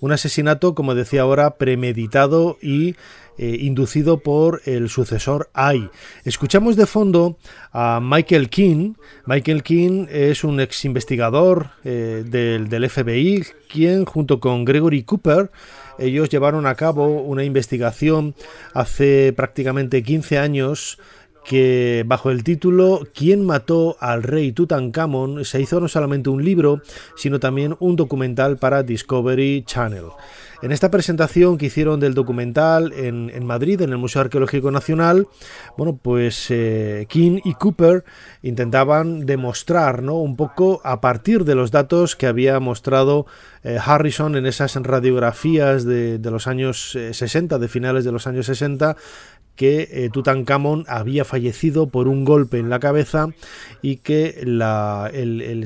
Un 0.00 0.12
asesinato, 0.12 0.74
como 0.74 0.94
decía 0.94 1.22
ahora, 1.22 1.56
premeditado 1.56 2.56
y 2.62 2.96
eh, 3.38 3.56
inducido 3.60 4.18
por 4.18 4.62
el 4.64 4.88
sucesor 4.88 5.50
Ai. 5.52 5.90
Escuchamos 6.24 6.76
de 6.76 6.86
fondo 6.86 7.38
a 7.72 8.00
Michael 8.02 8.48
King. 8.48 8.94
Michael 9.26 9.62
King 9.62 10.06
es 10.10 10.44
un 10.44 10.60
ex 10.60 10.84
investigador 10.84 11.70
eh, 11.84 12.24
del, 12.26 12.68
del 12.68 12.88
FBI, 12.88 13.44
quien 13.68 14.04
junto 14.04 14.40
con 14.40 14.64
Gregory 14.64 15.02
Cooper 15.02 15.50
ellos 15.98 16.28
llevaron 16.28 16.66
a 16.66 16.74
cabo 16.74 17.22
una 17.22 17.44
investigación 17.44 18.34
hace 18.72 19.32
prácticamente 19.32 20.02
15 20.02 20.38
años 20.38 20.98
que 21.44 22.04
bajo 22.06 22.30
el 22.30 22.42
título 22.42 23.06
¿Quién 23.14 23.44
mató 23.44 23.96
al 24.00 24.22
rey 24.22 24.52
Tutankamón? 24.52 25.44
se 25.44 25.60
hizo 25.60 25.78
no 25.78 25.88
solamente 25.88 26.30
un 26.30 26.44
libro, 26.44 26.80
sino 27.16 27.38
también 27.38 27.76
un 27.80 27.96
documental 27.96 28.56
para 28.56 28.82
Discovery 28.82 29.62
Channel. 29.66 30.06
En 30.64 30.72
esta 30.72 30.90
presentación 30.90 31.58
que 31.58 31.66
hicieron 31.66 32.00
del 32.00 32.14
documental 32.14 32.94
en, 32.94 33.44
Madrid, 33.44 33.82
en 33.82 33.90
el 33.90 33.98
Museo 33.98 34.22
Arqueológico 34.22 34.70
Nacional, 34.70 35.28
bueno, 35.76 35.98
pues 36.00 36.46
eh, 36.48 37.04
King 37.10 37.40
y 37.44 37.52
Cooper 37.52 38.02
intentaban 38.40 39.26
demostrar, 39.26 40.02
¿no? 40.02 40.14
Un 40.14 40.36
poco 40.36 40.80
a 40.82 41.02
partir 41.02 41.44
de 41.44 41.54
los 41.54 41.70
datos 41.70 42.16
que 42.16 42.26
había 42.26 42.58
mostrado 42.60 43.26
eh, 43.62 43.76
Harrison 43.78 44.36
en 44.36 44.46
esas 44.46 44.74
radiografías 44.76 45.84
de, 45.84 46.18
los 46.22 46.46
años 46.46 46.96
60, 47.12 47.56
eh, 47.56 47.58
de 47.58 47.68
finales 47.68 48.06
de 48.06 48.12
los 48.12 48.26
años 48.26 48.46
60, 48.46 48.96
que 49.56 50.10
Tutankamón 50.12 50.84
había 50.88 51.24
fallecido 51.24 51.88
por 51.88 52.08
un 52.08 52.24
golpe 52.24 52.58
en 52.58 52.70
la 52.70 52.80
cabeza 52.80 53.28
y 53.82 53.98
que 53.98 54.34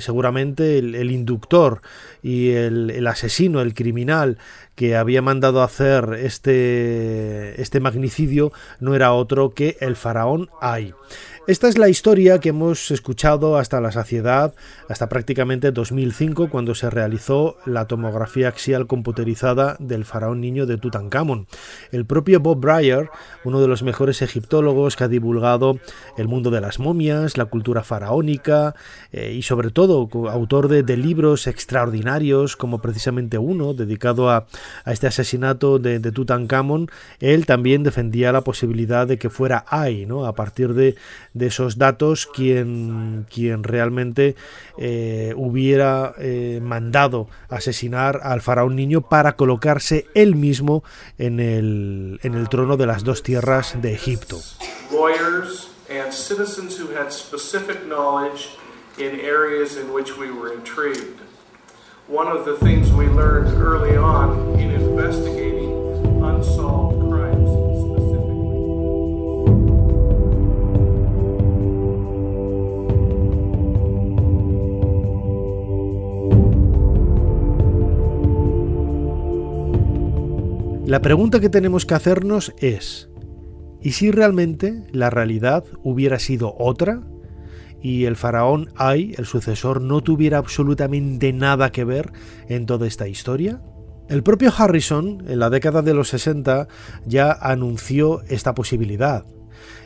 seguramente 0.01 0.79
el, 0.79 1.11
inductor 1.11 1.81
y 2.23 2.51
el, 2.51 3.07
asesino, 3.07 3.63
el 3.63 3.73
criminal 3.73 4.37
que 4.79 4.95
había 4.95 5.23
mandado 5.23 5.65
hacer 5.65 6.21
este, 6.23 7.61
este 7.61 7.81
magnicidio 7.81 8.53
no 8.79 8.95
era 8.95 9.13
otro 9.13 9.51
que 9.51 9.77
el 9.81 9.97
faraón 9.97 10.51
Ay. 10.61 10.95
Esta 11.49 11.67
es 11.67 11.79
la 11.79 11.89
historia 11.89 12.41
que 12.41 12.51
hemos 12.51 12.91
escuchado 12.91 13.57
hasta 13.57 13.81
la 13.81 13.91
saciedad, 13.91 14.55
hasta 14.87 15.09
prácticamente 15.09 15.73
2005, 15.73 16.51
cuando 16.51 16.75
se 16.75 16.91
realizó 16.91 17.57
la 17.65 17.87
tomografía 17.87 18.49
axial 18.49 18.87
computerizada 18.87 19.75
del 19.79 20.05
faraón 20.05 20.43
niño 20.43 20.67
de 20.67 20.77
Tutankamón. 20.77 21.47
El 21.91 22.05
propio 22.05 22.41
Bob 22.41 22.61
Breyer, 22.61 23.09
uno 23.45 23.63
de 23.63 23.67
los 23.67 23.83
mejores 23.83 24.21
egiptólogos 24.21 24.95
que 24.95 25.05
ha 25.05 25.09
divulgado 25.09 25.79
el 26.19 26.29
mundo 26.29 26.51
de 26.51 26.61
las 26.61 26.81
momias, 26.81 27.39
la 27.39 27.47
cultura 27.47 27.83
faraónica 27.83 28.75
eh, 29.11 29.33
y 29.33 29.41
sobre 29.41 29.71
todo 29.71 30.11
autor 30.29 30.69
de, 30.69 30.99
libros 30.99 31.47
extraordinarios, 31.47 32.57
como 32.57 32.83
precisamente 32.83 33.39
uno 33.39 33.73
dedicado 33.73 34.29
a, 34.29 34.47
este 34.87 35.07
asesinato 35.07 35.79
de, 35.79 35.99
de 35.99 36.13
Tutankamón, 36.13 36.91
él 37.21 37.47
también 37.47 37.83
defendía 37.83 38.33
la 38.33 38.43
posibilidad 38.43 39.07
de 39.07 39.19
que 39.19 39.31
fuera 39.31 39.65
Ai, 39.69 40.07
¿no? 40.07 40.27
a 40.27 40.35
partir 40.35 40.75
de 40.75 40.97
esos 41.39 41.79
datos 41.79 42.27
quien, 42.27 43.27
realmente 43.63 44.37
eh, 44.79 45.33
hubiera 45.37 46.15
eh, 46.19 46.61
mandado 46.63 47.29
asesinar 47.49 48.21
al 48.23 48.41
faraón 48.41 48.77
niño 48.77 49.03
para 49.03 49.37
colocarse 49.37 50.07
él 50.15 50.37
mismo 50.37 50.85
en 51.19 51.41
el, 51.41 52.21
en 52.23 52.35
el 52.35 52.49
trono 52.49 52.77
de 52.77 52.87
las 52.87 53.05
dos 53.05 53.23
tierras 53.23 53.81
de 53.81 53.93
Egipto. 53.93 54.39
One 62.09 62.29
of 62.29 62.47
the 62.47 62.57
things 62.57 62.91
we 62.91 63.07
learned 63.07 63.49
early 63.61 63.97
on 63.97 64.59
in 64.59 64.71
investigating 64.71 65.71
unsolved 66.25 66.99
La 80.89 81.03
pregunta 81.03 81.39
que 81.39 81.51
tenemos 81.51 81.85
que 81.85 81.93
hacernos 81.93 82.55
es, 82.57 83.11
¿y 83.83 83.93
si 83.93 84.11
realmente 84.11 84.85
la 84.91 85.11
realidad 85.11 85.65
hubiera 85.83 86.19
sido 86.19 86.55
otra? 86.59 87.03
Y 87.83 88.05
el 88.05 88.17
faraón 88.17 88.71
Ay, 88.77 89.15
el 89.19 89.27
sucesor, 89.27 89.81
no 89.81 90.01
tuviera 90.01 90.39
absolutamente 90.39 91.33
nada 91.33 91.71
que 91.71 91.85
ver 91.85 92.13
en 92.49 92.67
toda 92.67 92.87
esta 92.87 93.09
historia? 93.09 93.61
El 94.09 94.23
propio 94.23 94.53
Harrison, 94.57 95.25
en 95.29 95.39
la 95.39 95.51
década 95.51 95.83
de 95.83 95.93
los 95.93 96.09
60, 96.09 96.67
ya 97.05 97.31
anunció 97.33 98.23
esta 98.29 98.55
posibilidad. 98.55 99.27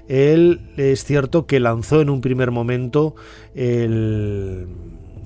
Él 0.09 0.73
es 0.77 1.05
cierto 1.05 1.47
que 1.47 1.61
lanzó 1.61 2.01
en 2.01 2.11
un 2.11 2.21
primer 2.21 2.51
momento 2.51 3.15
el, 3.55 4.69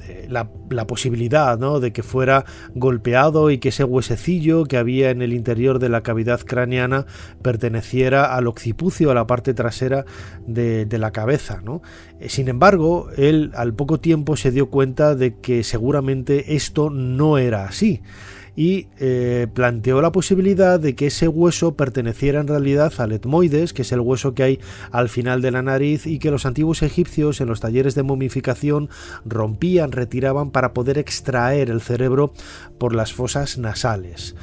eh, 0.09 0.27
la, 0.29 0.49
posibilidad 0.87 1.59
¿no? 1.59 1.81
de 1.81 1.93
que 1.93 2.03
fuera 2.03 2.45
golpeado 2.75 3.51
y 3.51 3.59
que 3.59 3.71
ese 3.71 3.85
huesecillo 3.85 4.65
que 4.65 4.77
había 4.77 5.11
en 5.11 5.23
el 5.23 5.33
interior 5.33 5.79
de 5.79 5.89
la 5.89 6.03
cavidad 6.03 6.41
craneana 6.41 7.07
perteneciera 7.43 8.35
al 8.37 8.47
occipucio, 8.47 9.11
a 9.11 9.15
la 9.15 9.27
parte 9.27 9.55
trasera 9.55 10.05
de, 10.47 10.87
la 10.99 11.11
cabeza. 11.11 11.61
¿no? 11.65 11.83
Eh, 12.21 12.29
sin 12.29 12.49
embargo, 12.49 13.09
él 13.17 13.53
al 13.55 13.75
poco 13.75 14.01
tiempo 14.01 14.37
se 14.37 14.51
dio 14.51 14.71
cuenta 14.71 15.15
de 15.15 15.39
que 15.41 15.65
seguramente 15.65 16.57
esto 16.57 16.91
no 16.91 17.39
era 17.39 17.67
así 17.67 18.03
y 18.57 18.89
eh, 18.99 19.47
planteó 19.53 20.01
la 20.01 20.11
posibilidad 20.11 20.81
de 20.81 20.95
que 20.95 21.09
ese 21.09 21.29
hueso 21.29 21.77
perteneciera 21.77 22.41
en 22.41 22.49
realidad 22.49 22.93
al 22.99 23.13
etmoides, 23.13 23.75
que 23.75 23.83
es 23.83 23.93
el 23.93 24.01
hueso 24.01 24.35
que 24.35 24.43
hay 24.43 24.61
al 24.91 25.11
final 25.11 25.43
de 25.43 25.51
la 25.51 25.63
nariz 25.63 26.07
y 26.07 26.19
que 26.19 26.31
los 26.31 26.47
antiguos 26.47 26.83
egipcios 26.83 27.43
en 27.43 27.49
los 27.49 27.61
talleres 27.61 27.95
de 27.95 28.03
momificación 28.03 28.89
rompían, 29.27 29.93
retiraban 29.93 30.51
para 30.51 30.73
poder 30.73 30.97
extraer 30.97 31.71
el 31.71 31.83
cerebro 31.83 32.33
por 32.79 32.95
las 32.95 33.13
fosas 33.13 33.59
nasales. 33.59 34.35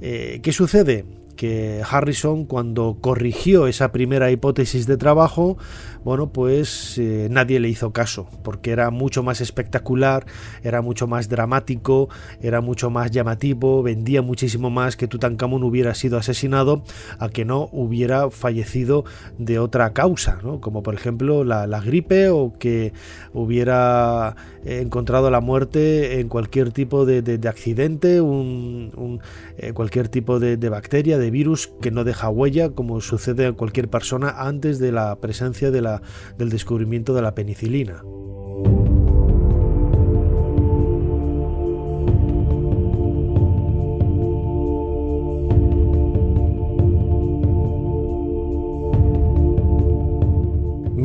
Eh, 0.00 0.40
¿Qué 0.42 0.52
sucede? 0.52 1.04
que 1.40 1.82
Harrison 1.90 2.44
cuando 2.44 2.98
corrigió 3.00 3.66
esa 3.66 3.92
primera 3.92 4.30
hipótesis 4.30 4.86
de 4.86 4.98
trabajo 4.98 5.56
bueno, 6.04 6.32
pues 6.32 6.96
eh, 6.98 7.28
nadie 7.30 7.60
le 7.60 7.68
hizo 7.68 7.92
caso, 7.92 8.28
porque 8.42 8.70
era 8.70 8.90
mucho 8.90 9.22
más 9.22 9.40
espectacular, 9.40 10.24
era 10.62 10.80
mucho 10.80 11.06
más 11.06 11.28
dramático, 11.28 12.08
era 12.40 12.60
mucho 12.60 12.90
más 12.90 13.10
llamativo, 13.10 13.82
vendía 13.82 14.22
muchísimo 14.22 14.70
más 14.70 14.96
que 14.96 15.08
Tutankamón 15.08 15.62
hubiera 15.62 15.94
sido 15.94 16.16
asesinado 16.16 16.84
a 17.18 17.28
que 17.28 17.44
no 17.44 17.68
hubiera 17.72 18.30
fallecido 18.30 19.04
de 19.38 19.58
otra 19.58 19.92
causa, 19.92 20.38
¿no? 20.42 20.60
como 20.60 20.82
por 20.82 20.94
ejemplo 20.94 21.44
la, 21.44 21.80
gripe 21.80 22.28
o 22.28 22.52
que 22.58 22.92
hubiera 23.32 24.36
encontrado 24.64 25.30
la 25.30 25.40
muerte 25.40 26.20
en 26.20 26.28
cualquier 26.28 26.72
tipo 26.72 27.06
de, 27.06 27.48
accidente, 27.48 28.20
un, 28.20 29.20
eh, 29.56 29.72
cualquier 29.72 30.08
tipo 30.08 30.38
de, 30.38 30.56
de 30.56 30.68
bacteria, 30.68 31.18
de 31.18 31.30
virus 31.30 31.72
que 31.80 31.90
no 31.90 32.04
deja 32.04 32.28
huella, 32.28 32.70
como 32.70 33.00
sucede 33.00 33.46
a 33.46 33.52
cualquier 33.52 33.88
persona 33.88 34.34
antes 34.38 34.78
de 34.78 34.92
la 34.92 35.16
presencia 35.16 35.70
de 35.70 35.80
la 35.80 35.89
del 36.36 36.50
descubrimiento 36.50 37.14
de 37.14 37.22
la 37.22 37.34
penicilina. 37.34 38.02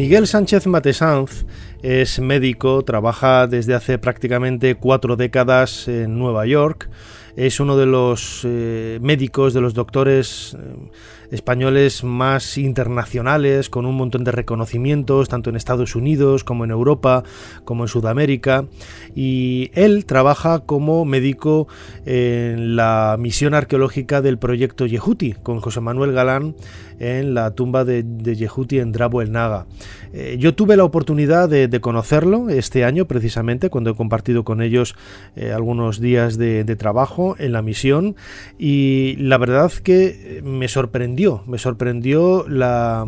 Miguel 0.06 0.28
Sánchez 0.28 0.68
Matesanz 0.68 1.46
es 1.82 2.20
médico, 2.20 2.84
trabaja 2.84 3.48
desde 3.48 3.74
hace 3.74 3.98
prácticamente 3.98 4.76
cuatro 4.76 5.16
décadas 5.16 5.88
en 5.88 6.20
Nueva 6.20 6.46
York, 6.46 6.90
es 7.36 7.60
uno 7.60 7.76
de 7.76 7.86
los 7.86 8.42
eh, 8.44 9.00
médicos, 9.02 9.54
de 9.54 9.62
los 9.62 9.74
doctores 9.74 10.56
eh, 10.60 10.76
españoles 11.32 12.04
más 12.04 12.58
internacionales, 12.58 13.70
con 13.70 13.86
un 13.86 13.96
montón 13.96 14.24
de 14.24 14.32
reconocimientos, 14.32 15.30
tanto 15.30 15.50
en 15.50 15.56
Estados 15.56 15.96
Unidos 15.96 16.44
como 16.44 16.64
en 16.66 16.72
Europa, 16.72 17.24
como 17.64 17.84
en 17.84 17.88
Sudamérica. 17.88 18.66
Y 19.16 19.72
él 19.74 20.06
trabaja 20.06 20.60
como 20.60 21.06
médico 21.06 21.68
en 22.06 22.76
la 22.76 23.16
misión 23.20 23.54
arqueológica 23.54 24.22
del 24.22 24.38
proyecto 24.38 24.86
Yehuti, 24.86 25.34
con 25.34 25.60
José 25.60 25.82
Manuel 25.82 26.12
Galán 26.12 26.56
en 27.00 27.34
la 27.34 27.52
tumba 27.52 27.84
de, 27.84 28.04
de 28.04 28.36
Yehuti 28.36 28.80
en 28.80 28.92
Drabo 28.92 29.22
el 29.22 29.32
Naga. 29.32 29.66
Eh, 30.18 30.38
yo 30.40 30.56
tuve 30.56 30.78
la 30.78 30.86
oportunidad 30.86 31.50
de, 31.50 31.82
conocerlo 31.82 32.50
este 32.50 32.86
año, 32.86 33.06
precisamente, 33.06 33.70
cuando 33.70 33.90
he 33.90 33.96
compartido 33.96 34.46
con 34.46 34.62
ellos 34.62 34.96
eh, 35.36 35.52
algunos 35.52 36.00
días 36.00 36.38
de, 36.38 36.64
trabajo 36.78 37.36
en 37.38 37.52
la 37.52 37.62
misión, 37.62 38.16
y 38.58 39.18
la 39.18 39.38
verdad 39.38 39.72
que 39.72 40.42
me 40.44 40.70
sorprendió, 40.70 41.15
me 41.46 41.58
sorprendió 41.58 42.46
la, 42.48 43.06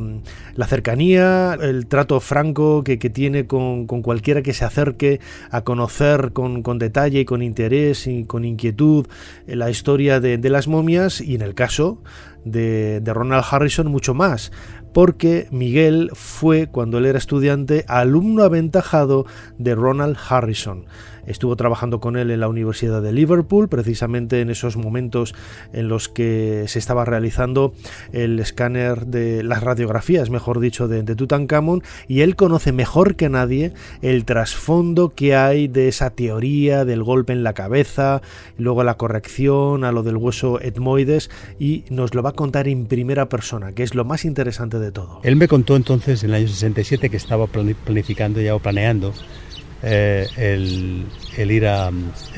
cercanía, 0.67 1.57
el 1.61 1.87
trato 1.87 2.19
franco 2.19 2.83
que, 2.83 2.97
tiene 2.97 3.47
con, 3.47 3.85
cualquiera 3.85 4.41
que 4.41 4.53
se 4.53 4.65
acerque 4.65 5.19
a 5.51 5.61
conocer 5.61 6.31
con, 6.33 6.63
detalle 6.79 7.21
y 7.21 7.25
con 7.25 7.41
interés 7.41 8.07
y 8.07 8.25
con 8.25 8.45
inquietud 8.45 9.07
la 9.45 9.69
historia 9.69 10.19
de, 10.19 10.37
las 10.49 10.67
momias, 10.67 11.21
y 11.21 11.35
en 11.35 11.41
el 11.41 11.53
caso 11.53 12.01
de, 12.45 13.01
Ronald 13.05 13.43
Harrison 13.49 13.87
mucho 13.87 14.13
más 14.13 14.51
porque 14.93 15.47
Miguel 15.51 16.09
fue, 16.13 16.67
cuando 16.67 16.97
él 16.97 17.05
era 17.05 17.19
estudiante, 17.19 17.85
alumno 17.87 18.41
aventajado 18.43 19.27
de 19.59 19.75
Ronald 19.75 20.17
Harrison. 20.27 20.85
Estuvo 21.27 21.57
trabajando 21.57 21.99
con 21.99 22.15
él 22.15 22.31
en 22.31 22.39
la 22.39 22.47
Universidad 22.47 23.01
de 23.01 23.11
Liverpool, 23.11 23.67
precisamente 23.67 24.39
en 24.39 24.49
esos 24.49 24.77
momentos 24.77 25.35
en 25.73 25.89
los 25.89 26.07
que 26.07 26.63
se 26.67 26.79
estaba 26.79 27.03
realizando 27.03 27.73
el 28.13 28.39
escáner 28.39 29.07
de 29.07 29.43
las 29.43 29.61
radiografías, 29.61 30.29
mejor 30.29 30.61
dicho, 30.61 30.87
de, 30.87 31.03
de 31.03 31.15
Tutankamón, 31.15 31.83
y 32.07 32.21
él 32.21 32.37
conoce 32.37 32.71
mejor 32.71 33.17
que 33.17 33.27
nadie 33.27 33.73
el 34.01 34.23
trasfondo 34.23 35.09
que 35.09 35.35
hay 35.35 35.67
de 35.67 35.89
esa 35.89 36.11
teoría 36.11 36.85
del 36.85 37.03
golpe 37.03 37.33
en 37.33 37.43
la 37.43 37.53
cabeza, 37.53 38.21
luego 38.57 38.85
la 38.85 38.95
corrección 38.95 39.83
a 39.83 39.91
lo 39.91 40.03
del 40.03 40.15
hueso 40.15 40.61
etmoides, 40.61 41.29
y 41.59 41.83
nos 41.89 42.15
lo 42.15 42.23
va 42.23 42.31
contar 42.37 42.69
en 42.69 42.85
primera 42.85 43.27
persona, 43.27 43.73
que 43.73 43.83
es 43.83 43.93
lo 43.93 44.05
más 44.05 44.23
interesante 44.23 44.79
de 44.79 44.93
todo. 44.93 45.19
Él 45.23 45.35
me 45.35 45.49
contó 45.49 45.75
entonces 45.75 46.23
en 46.23 46.29
el 46.29 46.35
año 46.35 46.47
67 46.47 47.09
que 47.09 47.17
estaba 47.17 47.47
planificando 47.47 48.39
ya 48.39 48.55
o 48.55 48.59
planeando 48.59 49.13
eh, 49.83 50.27
el, 50.37 51.51
ir 51.51 51.67
a 51.67 51.91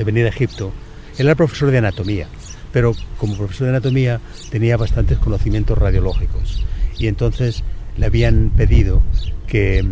venir 0.04 0.26
a 0.26 0.30
Egipto. 0.30 0.72
Él 1.16 1.26
era 1.26 1.36
profesor 1.36 1.70
de 1.70 1.78
anatomía, 1.78 2.26
pero 2.72 2.94
como 3.16 3.36
profesor 3.36 3.66
de 3.66 3.74
anatomía 3.74 4.20
tenía 4.50 4.76
bastantes 4.76 5.18
conocimientos 5.18 5.78
radiológicos 5.78 6.64
y 6.98 7.06
entonces 7.06 7.62
le 7.96 8.06
habían 8.06 8.50
pedido 8.50 9.02
que, 9.46 9.84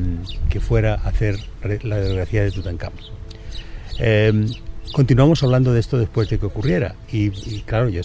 que 0.48 0.58
fuera 0.58 0.94
a 0.94 1.08
hacer 1.08 1.38
la 1.62 1.96
radiografía 1.96 2.42
de 2.42 2.50
Tutankamón. 2.50 2.98
Eh, 4.00 4.46
continuamos 4.92 5.42
hablando 5.42 5.72
de 5.72 5.80
esto 5.80 5.98
después 5.98 6.28
de 6.28 6.38
que 6.38 6.46
ocurriera 6.46 6.94
y, 7.10 7.30
claro, 7.62 7.88
yo 7.88 8.02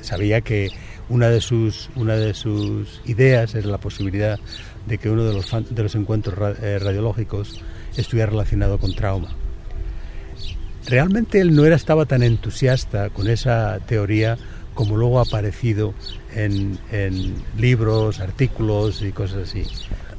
sabía 0.00 0.40
que 0.40 0.70
una 1.12 1.28
de 1.28 1.42
sus, 1.42 1.90
una 1.94 2.16
de 2.16 2.32
sus 2.32 3.02
ideas 3.04 3.54
era 3.54 3.68
la 3.68 3.78
posibilidad 3.78 4.40
de 4.86 4.96
que 4.96 5.10
uno 5.10 5.24
de 5.24 5.34
los, 5.34 5.50
de 5.68 5.82
los 5.82 5.94
encuentros 5.94 6.58
eh, 6.62 6.78
radiológicos 6.78 7.60
estuviera 7.96 8.30
relacionado 8.30 8.78
con 8.78 8.94
trauma. 8.94 9.28
Realmente 10.86 11.38
él 11.40 11.54
no 11.54 11.66
era, 11.66 11.76
estaba 11.76 12.06
tan 12.06 12.22
entusiasta 12.22 13.10
con 13.10 13.28
esa 13.28 13.78
teoría 13.86 14.38
como 14.72 14.96
luego 14.96 15.18
ha 15.18 15.22
aparecido 15.22 15.92
en, 16.34 16.78
libros, 17.58 18.20
artículos 18.20 19.02
y 19.02 19.12
cosas 19.12 19.50
así. 19.50 19.64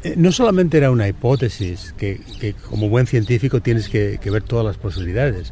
Eh, 0.04 0.14
no 0.16 0.32
solamente 0.32 0.78
era 0.78 0.92
una 0.92 1.08
hipótesis, 1.08 1.96
que, 1.98 2.22
como 2.70 2.88
buen 2.88 3.08
científico 3.08 3.62
tienes 3.62 3.90
que, 3.90 4.20
ver 4.24 4.44
todas 4.44 4.64
las 4.64 4.78
posibilidades, 4.78 5.52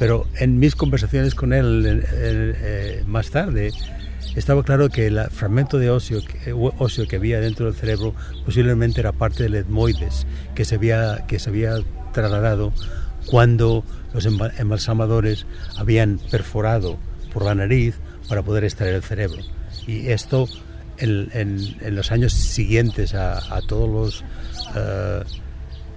pero 0.00 0.26
en 0.40 0.58
mis 0.58 0.74
conversaciones 0.74 1.36
con 1.36 1.52
él 1.52 2.02
eh, 2.12 3.04
más 3.06 3.30
tarde, 3.30 3.70
estaba 4.36 4.62
claro 4.62 4.88
que 4.88 5.06
el 5.06 5.20
fragmento 5.30 5.78
de 5.78 5.90
óseo, 5.90 6.20
que 7.08 7.16
había 7.16 7.40
dentro 7.40 7.66
del 7.66 7.74
cerebro 7.74 8.14
posiblemente 8.44 9.00
era 9.00 9.12
parte 9.12 9.44
del 9.44 9.54
etmoides 9.54 10.26
que 10.54 10.64
se 10.64 10.76
había, 10.76 11.24
que 11.26 11.38
se 11.38 11.50
había 11.50 11.76
trasladado 12.12 12.72
cuando 13.26 13.84
los 14.12 14.26
embalsamadores 14.26 15.46
habían 15.76 16.18
perforado 16.30 16.98
por 17.32 17.44
la 17.44 17.54
nariz 17.54 17.96
para 18.28 18.42
poder 18.42 18.64
extraer 18.64 18.94
el 18.94 19.02
cerebro. 19.02 19.42
Y 19.86 20.08
esto 20.08 20.48
en, 20.98 21.96
los 21.96 22.12
años 22.12 22.32
siguientes 22.32 23.14
a, 23.14 23.60
todos 23.66 23.88
los 23.88 24.24
eh, 24.76 25.24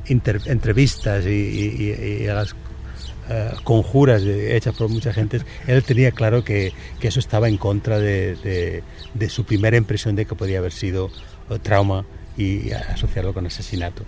entrevistas 0.06 1.26
y, 1.26 2.28
a 2.28 2.34
las 2.34 2.56
eh, 3.30 3.52
conjuras 3.64 4.22
hechas 4.24 4.76
por 4.76 4.90
mucha 4.90 5.14
gente, 5.14 5.40
él 5.68 5.84
tenía 5.84 6.12
claro 6.12 6.44
que, 6.44 6.74
eso 7.02 7.20
estaba 7.20 7.48
en 7.48 7.58
contra 7.58 8.00
de, 8.00 8.84
su 9.30 9.46
primera 9.46 9.78
impresión 9.78 10.16
de 10.16 10.26
que 10.26 10.36
podía 10.36 10.60
haber 10.60 10.74
sido 10.74 11.10
eh, 11.50 11.60
trauma 11.62 12.06
y 12.38 12.72
asociarlo 12.72 13.34
con 13.34 13.46
asesinato. 13.46 14.04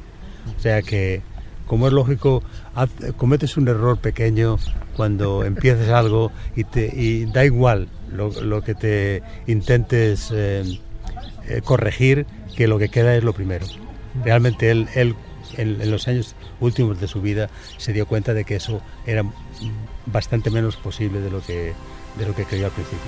O 0.58 0.60
sea 0.60 0.82
que, 0.82 1.22
como 1.66 1.88
es 1.88 1.94
lógico, 1.94 2.44
cometes 3.18 3.56
un 3.58 3.68
error 3.68 3.98
pequeño 3.98 4.58
cuando 4.96 5.44
empiezas 5.46 5.90
algo 5.90 6.32
y, 6.56 6.66
te, 6.66 7.26
da 7.34 7.46
igual 7.46 7.88
lo, 8.12 8.62
que 8.64 8.76
te 8.76 9.24
intentes 9.48 10.30
eh, 10.34 10.80
corregir, 11.64 12.26
que 12.56 12.68
lo 12.68 12.80
que 12.80 12.90
queda 12.90 13.16
es 13.16 13.24
lo 13.24 13.34
primero. 13.34 13.66
Realmente 14.24 14.72
él, 14.72 14.88
él 14.96 15.16
en, 15.58 15.92
los 15.92 16.08
años 16.08 16.36
últimos 16.60 17.00
de 17.00 17.08
su 17.08 17.22
vida 17.22 17.50
se 17.78 17.94
dio 17.94 18.06
cuenta 18.06 18.34
de 18.34 18.46
que 18.46 18.56
eso 18.56 18.82
era 19.06 19.24
bastante 20.06 20.50
menos 20.50 20.76
posible 20.78 21.22
de 21.22 21.30
lo 21.32 21.42
que, 21.42 21.74
de 22.18 22.26
lo 22.26 22.36
que 22.36 22.46
creía 22.46 22.68
al 22.68 22.72
principio. 22.72 23.00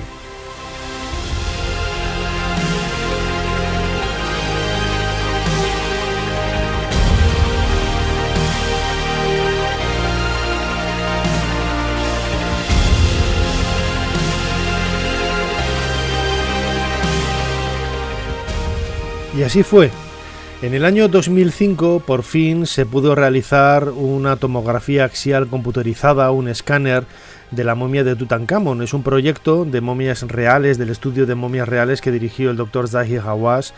Y 19.38 19.44
así 19.44 19.62
fue. 19.62 19.92
En 20.64 20.74
el 20.74 20.86
año 20.86 21.08
2005 21.08 22.02
por 22.04 22.24
fin 22.24 22.66
se 22.66 22.88
pudo 22.88 23.14
realizar 23.14 23.90
una 23.90 24.38
tomografía 24.38 25.06
axial 25.06 25.48
computerizada, 25.48 26.32
un 26.32 26.48
escáner 26.48 27.06
de 27.52 27.64
la 27.64 27.76
momia 27.76 28.04
de 28.04 28.16
Tutankamón. 28.16 28.82
Es 28.82 28.96
un 28.96 29.04
proyecto 29.04 29.66
de 29.66 29.82
momias 29.82 30.24
reales, 30.24 30.80
del 30.80 30.90
estudio 30.90 31.28
de 31.28 31.36
momias 31.36 31.70
reales 31.70 32.02
que 32.02 32.12
dirigió 32.12 32.50
el 32.50 32.58
doctor 32.58 32.88
Zahir 32.88 33.20
Hawass 33.20 33.76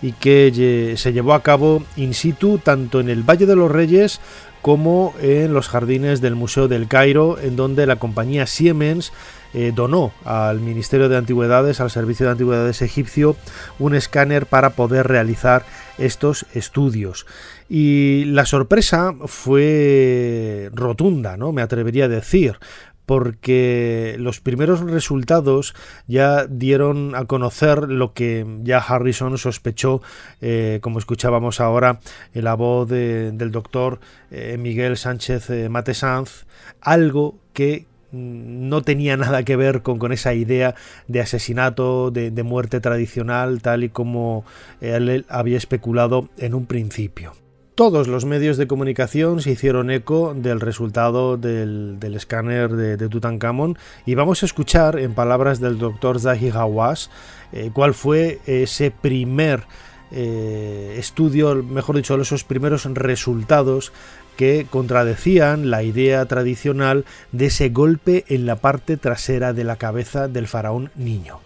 y 0.00 0.12
que 0.12 0.94
se 0.96 1.12
llevó 1.12 1.34
a 1.34 1.42
cabo 1.42 1.84
in 1.96 2.14
situ 2.14 2.56
tanto 2.56 3.00
en 3.00 3.10
el 3.10 3.28
Valle 3.28 3.44
de 3.44 3.54
los 3.54 3.70
Reyes 3.70 4.18
como 4.62 5.12
en 5.20 5.52
los 5.52 5.68
jardines 5.68 6.22
del 6.22 6.34
Museo 6.34 6.66
del 6.66 6.88
Cairo, 6.88 7.38
en 7.40 7.56
donde 7.56 7.86
la 7.86 7.96
compañía 7.96 8.46
Siemens 8.46 9.12
eh, 9.54 9.72
donó 9.74 10.12
al 10.24 10.60
Ministerio 10.60 11.08
de 11.08 11.16
Antigüedades, 11.16 11.80
al 11.80 11.90
Servicio 11.90 12.26
de 12.26 12.32
Antigüedades 12.32 12.82
egipcio, 12.82 13.36
un 13.78 13.94
escáner 13.94 14.46
para 14.46 14.70
poder 14.70 15.06
realizar 15.06 15.64
estos 15.98 16.46
estudios. 16.54 17.26
Y 17.68 18.24
la 18.26 18.46
sorpresa 18.46 19.14
fue 19.26 20.70
rotunda, 20.72 21.36
¿no? 21.36 21.52
Me 21.52 21.62
atrevería 21.62 22.06
a 22.06 22.08
decir, 22.08 22.58
porque 23.06 24.16
los 24.18 24.40
primeros 24.40 24.80
resultados 24.80 25.74
ya 26.06 26.46
dieron 26.46 27.14
a 27.14 27.26
conocer 27.26 27.90
lo 27.90 28.14
que 28.14 28.46
ya 28.62 28.78
Harrison 28.78 29.36
sospechó, 29.38 30.00
eh, 30.40 30.78
como 30.82 30.98
escuchábamos 30.98 31.60
ahora 31.60 32.00
en 32.32 32.44
la 32.44 32.54
voz 32.54 32.88
del 32.88 33.50
doctor 33.50 34.00
eh, 34.30 34.56
Miguel 34.58 34.96
Sánchez 34.96 35.68
Matesanz, 35.68 36.46
algo 36.80 37.38
que 37.52 37.86
no 38.12 38.82
tenía 38.82 39.16
nada 39.16 39.42
que 39.42 39.56
ver 39.56 39.82
con, 39.82 39.98
con 39.98 40.12
esa 40.12 40.34
idea 40.34 40.74
de 41.08 41.20
asesinato, 41.20 42.10
de, 42.10 42.30
muerte 42.42 42.80
tradicional, 42.80 43.62
tal 43.62 43.84
y 43.84 43.88
como 43.88 44.44
él 44.80 45.24
había 45.28 45.56
especulado 45.56 46.28
en 46.38 46.54
un 46.54 46.66
principio. 46.66 47.34
Todos 47.74 48.06
los 48.06 48.26
medios 48.26 48.58
de 48.58 48.66
comunicación 48.66 49.40
se 49.40 49.52
hicieron 49.52 49.90
eco 49.90 50.34
del 50.36 50.60
resultado 50.60 51.38
del, 51.38 51.98
escáner 52.14 52.70
de, 52.72 53.08
Tutankamón 53.08 53.78
y 54.04 54.14
vamos 54.14 54.42
a 54.42 54.46
escuchar 54.46 54.98
en 54.98 55.14
palabras 55.14 55.58
del 55.58 55.78
doctor 55.78 56.20
Zahi 56.20 56.50
Hawass 56.50 57.10
eh, 57.52 57.70
cuál 57.72 57.94
fue 57.94 58.40
ese 58.46 58.90
primer 58.90 59.64
eh, 60.10 60.96
estudio, 60.98 61.54
mejor 61.62 61.96
dicho, 61.96 62.20
esos 62.20 62.44
primeros 62.44 62.84
resultados 62.84 63.94
que 64.36 64.66
contradecían 64.68 65.70
la 65.70 65.82
idea 65.82 66.24
tradicional 66.26 67.04
de 67.32 67.46
ese 67.46 67.68
golpe 67.68 68.24
en 68.28 68.46
la 68.46 68.56
parte 68.56 68.96
trasera 68.96 69.52
de 69.52 69.64
la 69.64 69.76
cabeza 69.76 70.28
del 70.28 70.48
faraón 70.48 70.90
niño. 70.96 71.40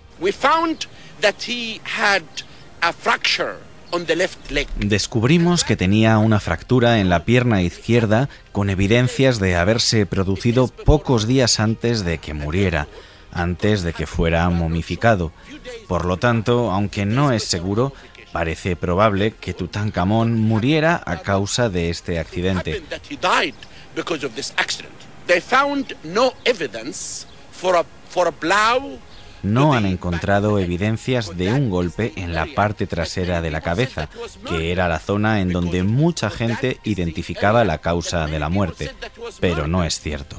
Descubrimos 4.79 5.65
que 5.65 5.77
tenía 5.77 6.19
una 6.19 6.41
fractura 6.41 7.01
en 7.01 7.09
la 7.09 7.25
pierna 7.25 7.63
izquierda 7.63 8.29
con 8.53 8.71
evidencias 8.71 9.39
de 9.39 9.57
haberse 9.57 10.07
producido 10.07 10.69
pocos 10.69 11.27
días 11.27 11.61
antes 11.61 12.05
de 12.05 12.19
que 12.19 12.35
muriera, 12.35 12.89
antes 13.33 13.83
de 13.83 13.93
que 13.93 14.07
fuera 14.07 14.49
momificado. 14.51 15.33
Por 15.89 16.05
lo 16.05 16.17
tanto, 16.17 16.71
aunque 16.73 17.07
no 17.07 17.33
es 17.33 17.45
seguro, 17.45 17.93
Parece 18.37 18.77
probable 18.77 19.31
que 19.31 19.55
Tutankamón 19.55 20.39
muriera 20.39 21.03
a 21.07 21.23
causa 21.23 21.71
de 21.71 21.89
este 21.89 22.19
accidente. 22.19 22.83
No 29.43 29.73
han 29.73 29.87
encontrado 29.87 30.59
evidencias 30.59 31.35
de 31.39 31.51
un 31.51 31.71
golpe 31.71 32.13
en 32.17 32.35
la 32.35 32.45
parte 32.55 32.87
trasera 32.87 33.41
de 33.41 33.51
la 33.51 33.63
cabeza, 33.63 34.11
que 34.47 34.71
era 34.71 34.87
la 34.87 34.99
zona 34.99 35.41
en 35.41 35.49
donde 35.49 35.83
mucha 35.83 36.29
gente 36.29 36.79
identificaba 36.85 37.65
la 37.65 37.79
causa 37.79 38.27
de 38.27 38.39
la 38.39 38.51
muerte, 38.51 38.95
pero 39.41 39.67
no 39.67 39.83
es 39.83 39.99
cierto. 39.99 40.39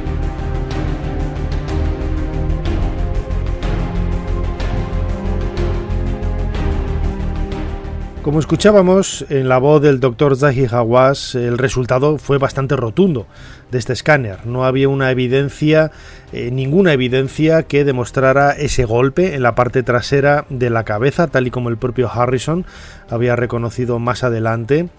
Como 8.23 8.39
escuchábamos 8.39 9.25
en 9.29 9.49
la 9.49 9.57
voz 9.57 9.81
del 9.81 9.99
doctor 9.99 10.37
Zahi 10.37 10.67
Hawass, 10.69 11.33
el 11.33 11.57
resultado 11.57 12.19
fue 12.19 12.37
bastante 12.37 12.75
rotundo 12.75 13.25
de 13.71 13.79
este 13.79 13.93
escáner. 13.93 14.45
No 14.45 14.63
había 14.63 14.89
una 14.89 15.09
evidencia, 15.09 15.89
eh, 16.31 16.51
ninguna 16.51 16.93
evidencia 16.93 17.63
que 17.63 17.83
demostrara 17.83 18.51
ese 18.51 18.85
golpe 18.85 19.33
en 19.33 19.41
la 19.41 19.55
parte 19.55 19.81
trasera 19.81 20.45
de 20.49 20.69
la 20.69 20.83
cabeza, 20.83 21.29
tal 21.29 21.47
y 21.47 21.51
como 21.51 21.69
el 21.69 21.77
propio 21.77 22.11
Harrison 22.13 22.63
había 23.09 23.35
reconocido 23.35 23.97
más 23.97 24.23
adelante. 24.23 24.89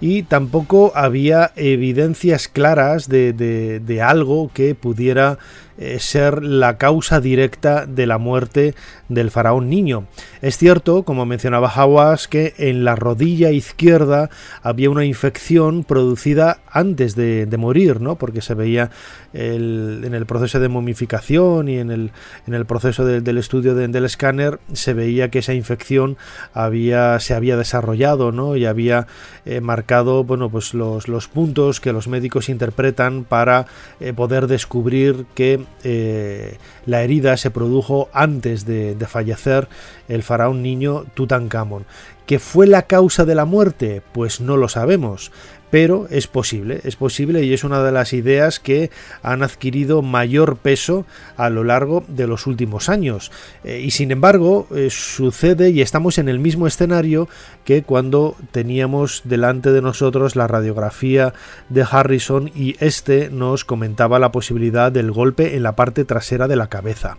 Y 0.00 0.22
tampoco 0.22 0.92
había 0.94 1.52
evidencias 1.56 2.48
claras 2.48 3.08
de, 3.08 3.32
de 3.32 4.02
algo 4.02 4.50
que 4.52 4.74
pudiera 4.74 5.38
eh, 5.82 5.98
ser 5.98 6.44
la 6.44 6.76
causa 6.76 7.22
directa 7.22 7.86
de 7.86 8.06
la 8.06 8.18
muerte 8.18 8.74
del 9.08 9.30
faraón 9.30 9.70
niño. 9.70 10.04
Es 10.42 10.58
cierto, 10.58 11.04
como 11.04 11.24
mencionaba 11.24 11.70
Hawass, 11.70 12.28
que 12.28 12.52
en 12.58 12.84
la 12.84 12.96
rodilla 12.96 13.50
izquierda 13.50 14.28
había 14.62 14.90
una 14.90 15.06
infección 15.06 15.84
producida 15.84 16.58
antes 16.70 17.16
de, 17.16 17.48
morir, 17.56 18.02
¿no? 18.02 18.16
porque 18.16 18.42
se 18.42 18.52
veía 18.52 18.90
en 19.32 20.12
el 20.12 20.26
proceso 20.26 20.58
de 20.60 20.68
momificación 20.68 21.68
y 21.68 21.78
en 21.78 21.90
el, 21.90 22.10
en 22.46 22.54
el 22.54 22.66
proceso 22.66 23.04
del 23.04 23.38
estudio 23.38 23.74
del 23.74 24.04
escáner, 24.04 24.58
se 24.72 24.94
veía 24.94 25.30
que 25.30 25.40
esa 25.40 25.54
infección 25.54 26.16
había, 26.52 27.18
se 27.20 27.34
había 27.34 27.56
desarrollado 27.56 28.32
¿no? 28.32 28.56
y 28.56 28.66
había 28.66 29.06
eh, 29.44 29.60
marcado 29.60 30.24
bueno, 30.24 30.50
pues 30.50 30.74
los, 30.74 31.08
los, 31.08 31.28
puntos 31.28 31.80
que 31.80 31.92
los 31.92 32.08
médicos 32.08 32.48
interpretan 32.48 33.24
para 33.24 33.66
eh, 34.00 34.12
poder 34.12 34.46
descubrir 34.46 35.26
que 35.34 35.64
eh, 35.84 36.58
la 36.86 37.02
herida 37.02 37.36
se 37.36 37.50
produjo 37.50 38.08
antes 38.12 38.66
de, 38.66 38.96
fallecer 39.08 39.68
el 40.08 40.22
faraón 40.22 40.62
niño 40.62 41.04
Tutankamón. 41.14 41.84
¿Qué 42.26 42.38
fue 42.38 42.66
la 42.66 42.82
causa 42.82 43.24
de 43.24 43.34
la 43.34 43.44
muerte? 43.44 44.02
Pues 44.12 44.40
no 44.40 44.56
lo 44.56 44.68
sabemos, 44.68 45.32
pero 45.70 46.06
es 46.10 46.26
posible, 46.26 46.80
es 46.84 46.96
posible 46.96 47.44
y 47.44 47.52
es 47.52 47.64
una 47.64 47.82
de 47.82 47.92
las 47.92 48.12
ideas 48.12 48.60
que 48.60 48.90
han 49.22 49.42
adquirido 49.42 50.02
mayor 50.02 50.56
peso 50.56 51.06
a 51.36 51.50
lo 51.50 51.64
largo 51.64 52.04
de 52.08 52.26
los 52.26 52.46
últimos 52.46 52.88
años. 52.88 53.30
Eh, 53.64 53.80
y 53.84 53.90
sin 53.92 54.10
embargo, 54.10 54.66
eh, 54.74 54.88
sucede 54.90 55.70
y 55.70 55.80
estamos 55.80 56.18
en 56.18 56.28
el 56.28 56.38
mismo 56.38 56.66
escenario 56.66 57.28
que 57.64 57.82
cuando 57.82 58.36
teníamos 58.52 59.22
delante 59.24 59.72
de 59.72 59.82
nosotros 59.82 60.36
la 60.36 60.46
radiografía 60.46 61.34
de 61.68 61.86
Harrison 61.88 62.50
y 62.54 62.76
este 62.80 63.30
nos 63.30 63.64
comentaba 63.64 64.18
la 64.18 64.32
posibilidad 64.32 64.92
del 64.92 65.12
golpe 65.12 65.56
en 65.56 65.62
la 65.62 65.76
parte 65.76 66.04
trasera 66.04 66.48
de 66.48 66.56
la 66.56 66.68
cabeza. 66.68 67.18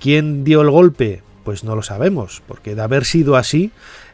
¿Quién 0.00 0.44
dio 0.44 0.60
el 0.62 0.70
golpe? 0.70 1.22
Pues 1.44 1.62
no 1.62 1.76
lo 1.76 1.82
sabemos, 1.82 2.42
porque 2.46 2.74
de 2.74 2.82
haber 2.82 3.04
sido 3.04 3.36
así, 3.36 3.70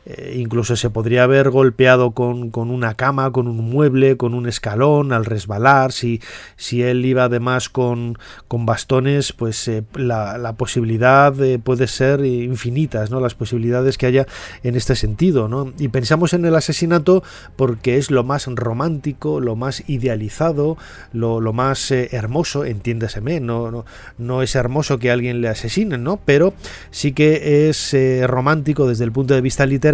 eh, 0.06 0.36
incluso 0.38 0.76
se 0.76 0.88
podría 0.88 1.24
haber 1.24 1.50
golpeado 1.50 2.12
con, 2.12 2.50
una 2.54 2.94
cama, 2.94 3.32
con 3.32 3.46
un 3.48 3.56
mueble, 3.70 4.16
con 4.16 4.32
un 4.32 4.48
escalón 4.48 5.12
al 5.12 5.26
resbalar. 5.26 5.92
Si, 5.92 6.20
si 6.56 6.82
él 6.82 7.04
iba 7.04 7.24
además 7.24 7.68
con, 7.68 8.18
con 8.48 8.64
bastones, 8.64 9.32
pues 9.32 9.68
eh, 9.68 9.84
la, 9.94 10.54
posibilidad 10.56 11.34
puede 11.62 11.86
ser 11.86 12.24
infinitas, 12.24 13.10
¿no? 13.10 13.20
Las 13.20 13.34
posibilidades 13.34 13.98
que 13.98 14.06
haya 14.06 14.26
en 14.62 14.74
este 14.74 14.96
sentido, 14.96 15.48
¿no? 15.48 15.72
Y 15.78 15.88
pensamos 15.88 16.32
en 16.32 16.44
el 16.44 16.56
asesinato 16.56 17.22
porque 17.56 17.96
es 17.96 18.10
lo 18.10 18.24
más 18.24 18.46
romántico, 18.46 19.40
lo 19.40 19.54
más 19.54 19.88
idealizado, 19.88 20.76
lo, 21.12 21.40
más 21.52 21.90
eh, 21.90 22.08
hermoso, 22.12 22.64
entiéndeseme, 22.64 23.40
no, 23.40 23.70
no, 23.70 23.84
no, 24.18 24.42
es 24.42 24.54
hermoso 24.54 24.98
que 24.98 25.10
alguien 25.10 25.40
le 25.40 25.48
asesine, 25.48 25.98
¿no? 25.98 26.18
Pero 26.24 26.52
sí 26.90 27.12
que 27.12 27.68
es 27.68 27.94
romántico 28.26 28.88
desde 28.88 29.04
el 29.04 29.12
punto 29.12 29.34
de 29.34 29.40
vista 29.40 29.66
literario 29.66 29.89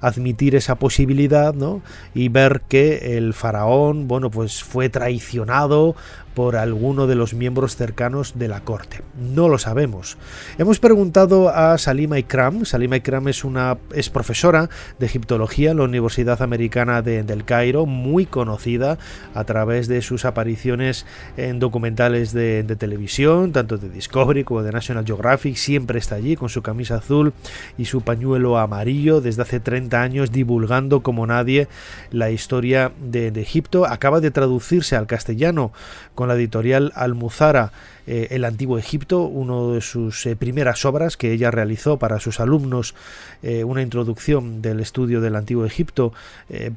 admitir 0.00 0.54
esa 0.54 0.76
posibilidad, 0.76 1.54
¿no? 1.54 1.82
Y 2.14 2.28
ver 2.28 2.62
que 2.68 3.16
el 3.16 3.34
faraón, 3.34 4.08
bueno, 4.08 4.30
pues 4.30 4.62
fue 4.62 4.88
traicionado 4.88 5.96
por 6.34 6.56
alguno 6.56 7.06
de 7.06 7.14
los 7.14 7.32
miembros 7.32 7.76
cercanos 7.76 8.38
de 8.38 8.48
la 8.48 8.60
corte. 8.60 9.02
No 9.18 9.48
lo 9.48 9.58
sabemos. 9.58 10.18
Hemos 10.58 10.80
preguntado 10.80 11.48
a 11.48 11.78
Salima 11.78 12.18
Ikram. 12.18 12.64
Salima 12.64 12.96
Ikram 12.96 13.28
es 13.28 13.44
una 13.44 13.78
es 13.92 14.10
profesora 14.10 14.68
de 14.98 15.06
egiptología 15.06 15.70
en 15.70 15.78
la 15.78 15.84
Universidad 15.84 16.42
Americana 16.42 17.02
de, 17.02 17.22
del 17.22 17.44
Cairo, 17.44 17.86
muy 17.86 18.26
conocida 18.26 18.98
a 19.34 19.44
través 19.44 19.86
de 19.88 20.02
sus 20.02 20.24
apariciones 20.24 21.06
en 21.36 21.60
documentales 21.60 22.32
de, 22.32 22.62
de, 22.64 22.76
televisión, 22.76 23.52
tanto 23.52 23.78
de 23.78 23.88
Discovery 23.88 24.44
como 24.44 24.62
de 24.62 24.72
National 24.72 25.04
Geographic. 25.06 25.56
Siempre 25.56 25.98
está 25.98 26.16
allí 26.16 26.36
con 26.36 26.48
su 26.48 26.62
camisa 26.62 26.96
azul 26.96 27.32
y 27.78 27.84
su 27.84 28.00
pañuelo 28.00 28.58
amarillo 28.58 29.20
desde 29.20 29.42
hace 29.42 29.60
30 29.60 30.02
años 30.02 30.32
divulgando 30.32 31.02
como 31.02 31.26
nadie 31.26 31.68
la 32.10 32.30
historia 32.30 32.92
de, 33.00 33.30
de 33.30 33.40
Egipto. 33.40 33.86
Acaba 33.86 34.20
de 34.20 34.30
traducirse 34.30 34.96
al 34.96 35.06
castellano 35.06 35.72
con 36.14 36.28
la 36.28 36.34
editorial 36.34 36.92
Almuzara 36.94 37.72
eh, 38.06 38.28
El 38.30 38.44
Antiguo 38.44 38.78
Egipto, 38.78 39.22
una 39.22 39.74
de 39.74 39.80
sus 39.80 40.26
eh, 40.26 40.36
primeras 40.36 40.84
obras 40.84 41.16
que 41.16 41.32
ella 41.32 41.50
realizó 41.50 41.98
para 41.98 42.20
sus 42.20 42.40
alumnos, 42.40 42.94
eh, 43.42 43.64
una 43.64 43.82
introducción 43.82 44.60
del 44.62 44.80
estudio 44.80 45.20
del 45.20 45.36
Antiguo 45.36 45.64
Egipto 45.64 46.12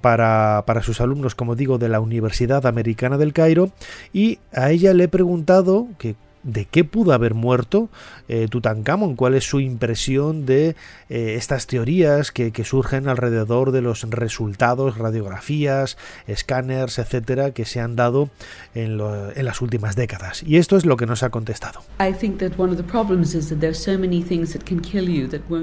para, 0.01 0.63
para 0.65 0.81
sus 0.81 1.01
alumnos, 1.01 1.35
como 1.35 1.55
digo, 1.55 1.77
de 1.77 1.89
la 1.89 1.99
Universidad 1.99 2.65
Americana 2.65 3.17
del 3.17 3.33
Cairo, 3.33 3.71
y 4.13 4.39
a 4.53 4.71
ella 4.71 4.93
le 4.93 5.05
he 5.05 5.07
preguntado 5.07 5.87
que 5.97 6.15
de 6.43 6.65
qué 6.65 6.83
pudo 6.83 7.13
haber 7.13 7.33
muerto 7.33 7.89
eh, 8.29 8.47
Tutankamón, 8.49 9.15
cuál 9.15 9.35
es 9.35 9.45
su 9.45 9.59
impresión 9.59 10.45
de 10.45 10.75
eh, 11.09 11.35
estas 11.37 11.67
teorías 11.67 12.31
que, 12.31 12.51
que, 12.51 12.63
surgen 12.63 13.07
alrededor 13.07 13.71
de 13.71 13.81
los 13.81 14.01
resultados, 14.09 14.97
radiografías, 14.97 15.97
escáneres, 16.27 16.99
etcétera, 16.99 17.51
que 17.51 17.65
se 17.65 17.79
han 17.79 17.95
dado 17.95 18.29
en, 18.75 18.97
lo, 18.97 19.31
en, 19.31 19.45
las 19.45 19.61
últimas 19.61 19.95
décadas. 19.95 20.43
Y 20.43 20.57
esto 20.57 20.75
es 20.75 20.85
lo 20.85 20.97
que 20.97 21.05
nos 21.05 21.23
ha 21.23 21.29
contestado. 21.29 21.81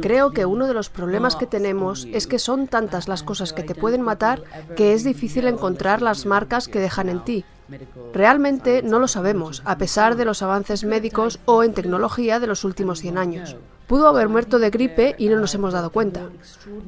Creo 0.00 0.30
que 0.30 0.46
uno 0.46 0.66
de 0.66 0.74
los 0.74 0.88
problemas 0.88 1.36
que 1.36 1.46
tenemos 1.46 2.08
es 2.12 2.26
que 2.26 2.38
son 2.38 2.66
tantas 2.66 3.08
las 3.08 3.22
cosas 3.22 3.52
que 3.52 3.62
te 3.62 3.74
pueden 3.74 4.02
matar 4.02 4.42
que 4.76 4.94
es 4.94 5.04
difícil 5.04 5.46
encontrar 5.46 6.02
las 6.02 6.26
marcas 6.26 6.68
que 6.68 6.78
dejan 6.78 7.08
en 7.08 7.24
ti. 7.24 7.44
Realmente 8.12 8.82
no 8.82 8.98
lo 8.98 9.08
sabemos, 9.08 9.62
a 9.64 9.78
pesar 9.78 10.16
de 10.16 10.24
los 10.24 10.42
avances 10.42 10.84
médicos 10.84 11.38
o 11.44 11.62
en 11.62 11.74
tecnología 11.74 12.40
de 12.40 12.46
los 12.46 12.64
últimos 12.64 13.00
100 13.00 13.18
años. 13.18 13.56
Pudo 13.86 14.08
haber 14.08 14.28
muerto 14.28 14.58
de 14.58 14.70
gripe 14.70 15.14
y 15.18 15.28
no 15.28 15.38
nos 15.38 15.54
hemos 15.54 15.72
dado 15.72 15.90
cuenta. 15.90 16.30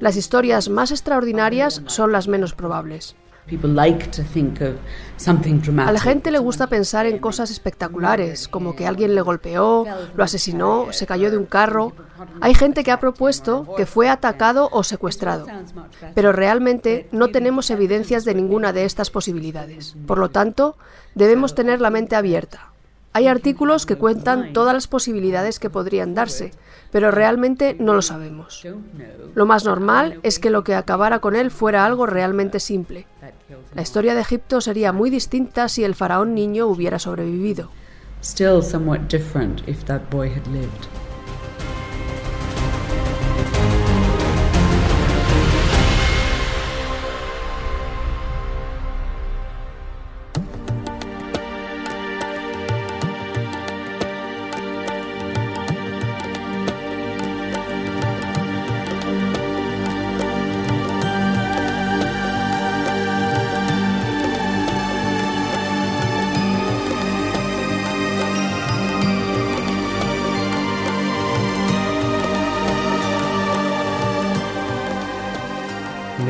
Las 0.00 0.16
historias 0.16 0.68
más 0.68 0.90
extraordinarias 0.90 1.82
son 1.86 2.12
las 2.12 2.28
menos 2.28 2.54
probables. 2.54 3.16
A 5.88 5.92
la 5.92 6.00
gente 6.00 6.30
le 6.30 6.38
gusta 6.38 6.66
pensar 6.66 7.06
en 7.06 7.18
cosas 7.18 7.50
espectaculares, 7.50 8.48
como 8.48 8.74
que 8.74 8.86
alguien 8.86 9.14
le 9.14 9.20
golpeó, 9.20 9.86
lo 10.14 10.24
asesinó, 10.24 10.88
se 10.90 11.06
cayó 11.06 11.30
de 11.30 11.38
un 11.38 11.46
carro. 11.46 11.92
Hay 12.40 12.54
gente 12.54 12.82
que 12.82 12.90
ha 12.90 12.98
propuesto 12.98 13.66
que 13.76 13.86
fue 13.86 14.08
atacado 14.08 14.68
o 14.72 14.82
secuestrado, 14.82 15.46
pero 16.14 16.32
realmente 16.32 17.08
no 17.12 17.28
tenemos 17.28 17.70
evidencias 17.70 18.24
de 18.24 18.34
ninguna 18.34 18.72
de 18.72 18.84
estas 18.84 19.10
posibilidades. 19.10 19.94
Por 20.06 20.18
lo 20.18 20.30
tanto, 20.30 20.76
debemos 21.14 21.54
tener 21.54 21.80
la 21.80 21.90
mente 21.90 22.16
abierta. 22.16 22.72
Hay 23.12 23.28
artículos 23.28 23.86
que 23.86 23.96
cuentan 23.96 24.52
todas 24.52 24.74
las 24.74 24.88
posibilidades 24.88 25.58
que 25.58 25.70
podrían 25.70 26.14
darse, 26.14 26.52
pero 26.96 27.10
realmente 27.10 27.76
no 27.78 27.92
lo 27.92 28.00
sabemos. 28.00 28.66
Lo 29.34 29.44
más 29.44 29.66
normal 29.66 30.18
es 30.22 30.38
que 30.38 30.48
lo 30.48 30.64
que 30.64 30.74
acabara 30.74 31.18
con 31.18 31.36
él 31.36 31.50
fuera 31.50 31.84
algo 31.84 32.06
realmente 32.06 32.58
simple. 32.58 33.06
La 33.74 33.82
historia 33.82 34.14
de 34.14 34.22
Egipto 34.22 34.62
sería 34.62 34.92
muy 34.92 35.10
distinta 35.10 35.68
si 35.68 35.84
el 35.84 35.94
faraón 35.94 36.34
niño 36.34 36.66
hubiera 36.66 36.98
sobrevivido. 36.98 37.68
Still 38.24 38.62
somewhat 38.62 39.12
different 39.12 39.60
if 39.68 39.84
that 39.84 40.08
boy 40.10 40.30
had 40.30 40.46
lived. 40.46 41.05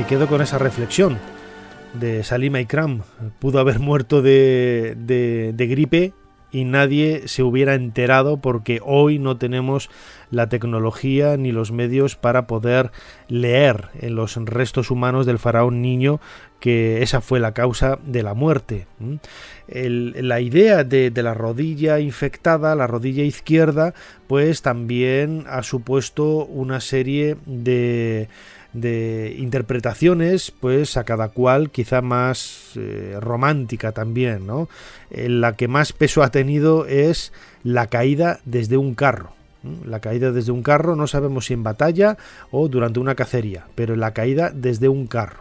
Quedo 0.07 0.29
con 0.29 0.40
esa 0.40 0.59
reflexión 0.59 1.19
de 1.95 2.23
Salima 2.23 2.61
Ikram. 2.61 3.03
Pudo 3.40 3.59
haber 3.59 3.81
muerto 3.81 4.23
de, 4.23 4.95
de, 4.97 5.53
de, 5.53 5.66
gripe 5.66 6.12
y 6.53 6.64
nadie 6.64 7.27
se 7.27 7.42
hubiera 7.42 7.75
enterado 7.75 8.37
porque 8.37 8.79
hoy 8.85 9.19
no 9.19 9.37
tenemos 9.37 9.90
la 10.31 10.49
tecnología 10.49 11.37
ni 11.37 11.51
los 11.51 11.73
medios 11.73 12.14
para 12.14 12.47
poder 12.47 12.92
leer 13.27 13.88
en 14.01 14.14
los 14.14 14.37
restos 14.37 14.92
humanos 14.92 15.27
del 15.27 15.40
faraón 15.40 15.83
niño 15.83 16.21
que 16.61 17.03
esa 17.03 17.21
fue 17.21 17.40
la 17.40 17.53
causa 17.53 17.99
de 18.05 18.23
la 18.23 18.35
muerte. 18.35 18.87
El, 19.66 20.29
la 20.29 20.40
idea 20.40 20.85
de, 20.85 21.11
de, 21.11 21.23
la 21.25 21.35
rodilla 21.35 21.99
infectada, 21.99 22.77
la 22.77 22.87
rodilla 22.87 23.25
izquierda, 23.25 23.92
pues 24.29 24.62
también 24.62 25.45
ha 25.49 25.64
supuesto 25.64 26.45
una 26.47 26.81
serie 26.81 27.37
de 27.45 28.29
de 28.76 29.34
interpretaciones, 29.38 30.50
pues 30.50 30.96
a 30.96 31.04
cada 31.04 31.30
cual 31.30 31.70
quizá 31.70 32.02
más 32.02 32.72
eh, 32.76 33.16
romántica 33.20 33.92
también, 33.92 34.46
¿no? 34.46 34.68
En 35.10 35.40
la 35.40 35.56
que 35.56 35.66
más 35.66 35.92
peso 35.92 36.22
ha 36.22 36.30
tenido 36.30 36.86
es 36.86 37.32
la 37.64 37.86
caída 37.88 38.40
desde 38.44 38.76
un 38.76 38.94
carro. 38.94 39.30
La 39.84 40.00
caída 40.00 40.30
desde 40.30 40.52
un 40.52 40.62
carro, 40.62 40.94
no 40.94 41.06
sabemos 41.06 41.46
si 41.46 41.54
en 41.54 41.64
batalla 41.64 42.18
o 42.50 42.68
durante 42.68 43.00
una 43.00 43.14
cacería, 43.14 43.66
pero 43.74 43.96
la 43.96 44.12
caída 44.12 44.52
desde 44.54 44.88
un 44.88 45.06
carro. 45.06 45.40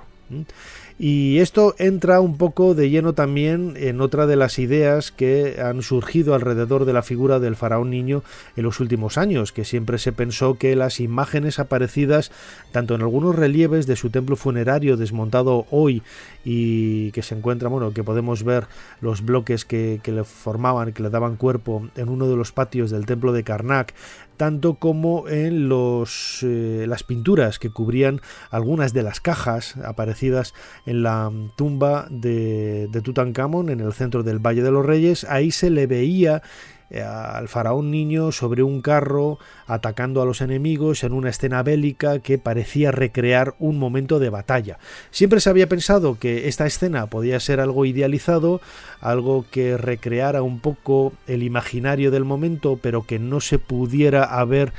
Y 0.97 1.39
esto 1.39 1.75
entra 1.77 2.21
un 2.21 2.37
poco 2.37 2.73
de 2.73 2.89
lleno 2.89 3.13
también 3.13 3.73
en 3.75 3.99
otra 3.99 4.27
de 4.27 4.37
las 4.37 4.59
ideas 4.59 5.11
que 5.11 5.57
han 5.61 5.81
surgido 5.81 6.33
alrededor 6.33 6.85
de 6.85 6.93
la 6.93 7.01
figura 7.01 7.39
del 7.39 7.57
faraón 7.57 7.89
niño 7.89 8.23
en 8.55 8.63
los 8.63 8.79
últimos 8.79 9.17
años, 9.17 9.51
que 9.51 9.65
siempre 9.65 9.97
se 9.97 10.13
pensó 10.13 10.57
que 10.57 10.73
las 10.77 11.01
imágenes 11.01 11.59
aparecidas 11.59 12.31
tanto 12.71 12.95
en 12.95 13.01
algunos 13.01 13.35
relieves 13.35 13.87
de 13.87 13.97
su 13.97 14.09
templo 14.09 14.37
funerario 14.37 14.95
desmontado 14.95 15.65
hoy 15.69 16.01
y 16.45 17.11
que 17.11 17.23
se 17.23 17.35
encuentra, 17.35 17.67
bueno, 17.67 17.91
que 17.91 18.03
podemos 18.03 18.43
ver 18.43 18.67
los 19.01 19.25
bloques 19.25 19.65
que, 19.65 19.99
que 20.03 20.11
le 20.11 20.23
formaban, 20.23 20.93
que 20.93 21.03
le 21.03 21.09
daban 21.09 21.35
cuerpo 21.35 21.89
en 21.95 22.07
uno 22.07 22.27
de 22.27 22.35
los 22.37 22.51
patios 22.51 22.91
del 22.91 23.07
templo 23.07 23.33
de 23.33 23.43
Karnak, 23.43 23.93
tanto 24.37 24.75
como 24.75 25.27
en 25.27 25.67
los, 25.67 26.39
eh, 26.43 26.85
las 26.87 27.03
pinturas 27.03 27.57
que 27.57 27.71
cubrían 27.71 28.21
algunas 28.51 28.93
de 28.93 29.03
las 29.03 29.19
cajas 29.19 29.75
aparecidas 29.77 30.53
en 30.85 31.03
la 31.03 31.31
tumba 31.55 32.07
de, 32.09 32.87
de 32.91 33.01
Tutankamón 33.01 33.69
en 33.69 33.79
el 33.79 33.93
centro 33.93 34.23
del 34.23 34.39
Valle 34.39 34.61
de 34.61 34.71
los 34.71 34.85
Reyes. 34.85 35.23
Ahí 35.23 35.51
se 35.51 35.69
le 35.69 35.87
veía 35.87 36.43
al 36.93 37.47
faraón 37.47 37.91
niño 37.91 38.31
sobre 38.31 38.63
un 38.63 38.81
carro 38.81 39.39
atacando 39.67 40.21
a 40.21 40.25
los 40.25 40.41
enemigos 40.41 41.03
en 41.03 41.13
una 41.13 41.29
escena 41.29 41.63
bélica 41.63 42.19
que 42.19 42.37
parecía 42.37 42.91
recrear 42.91 43.55
un 43.59 43.79
momento 43.79 44.19
de 44.19 44.29
batalla. 44.29 44.77
Siempre 45.11 45.39
se 45.39 45.49
había 45.49 45.67
pensado 45.67 46.19
que 46.19 46.47
esta 46.47 46.65
escena 46.65 47.07
podía 47.07 47.39
ser 47.39 47.59
algo 47.59 47.85
idealizado, 47.85 48.61
algo 49.01 49.45
que 49.49 49.77
recreara 49.77 50.41
un 50.41 50.59
poco 50.59 51.13
el 51.27 51.43
imaginario 51.43 52.11
del 52.11 52.25
momento, 52.25 52.79
pero 52.81 53.03
que 53.03 53.19
no 53.19 53.41
se 53.41 53.59
pudiera 53.59 54.23
haber 54.23 54.71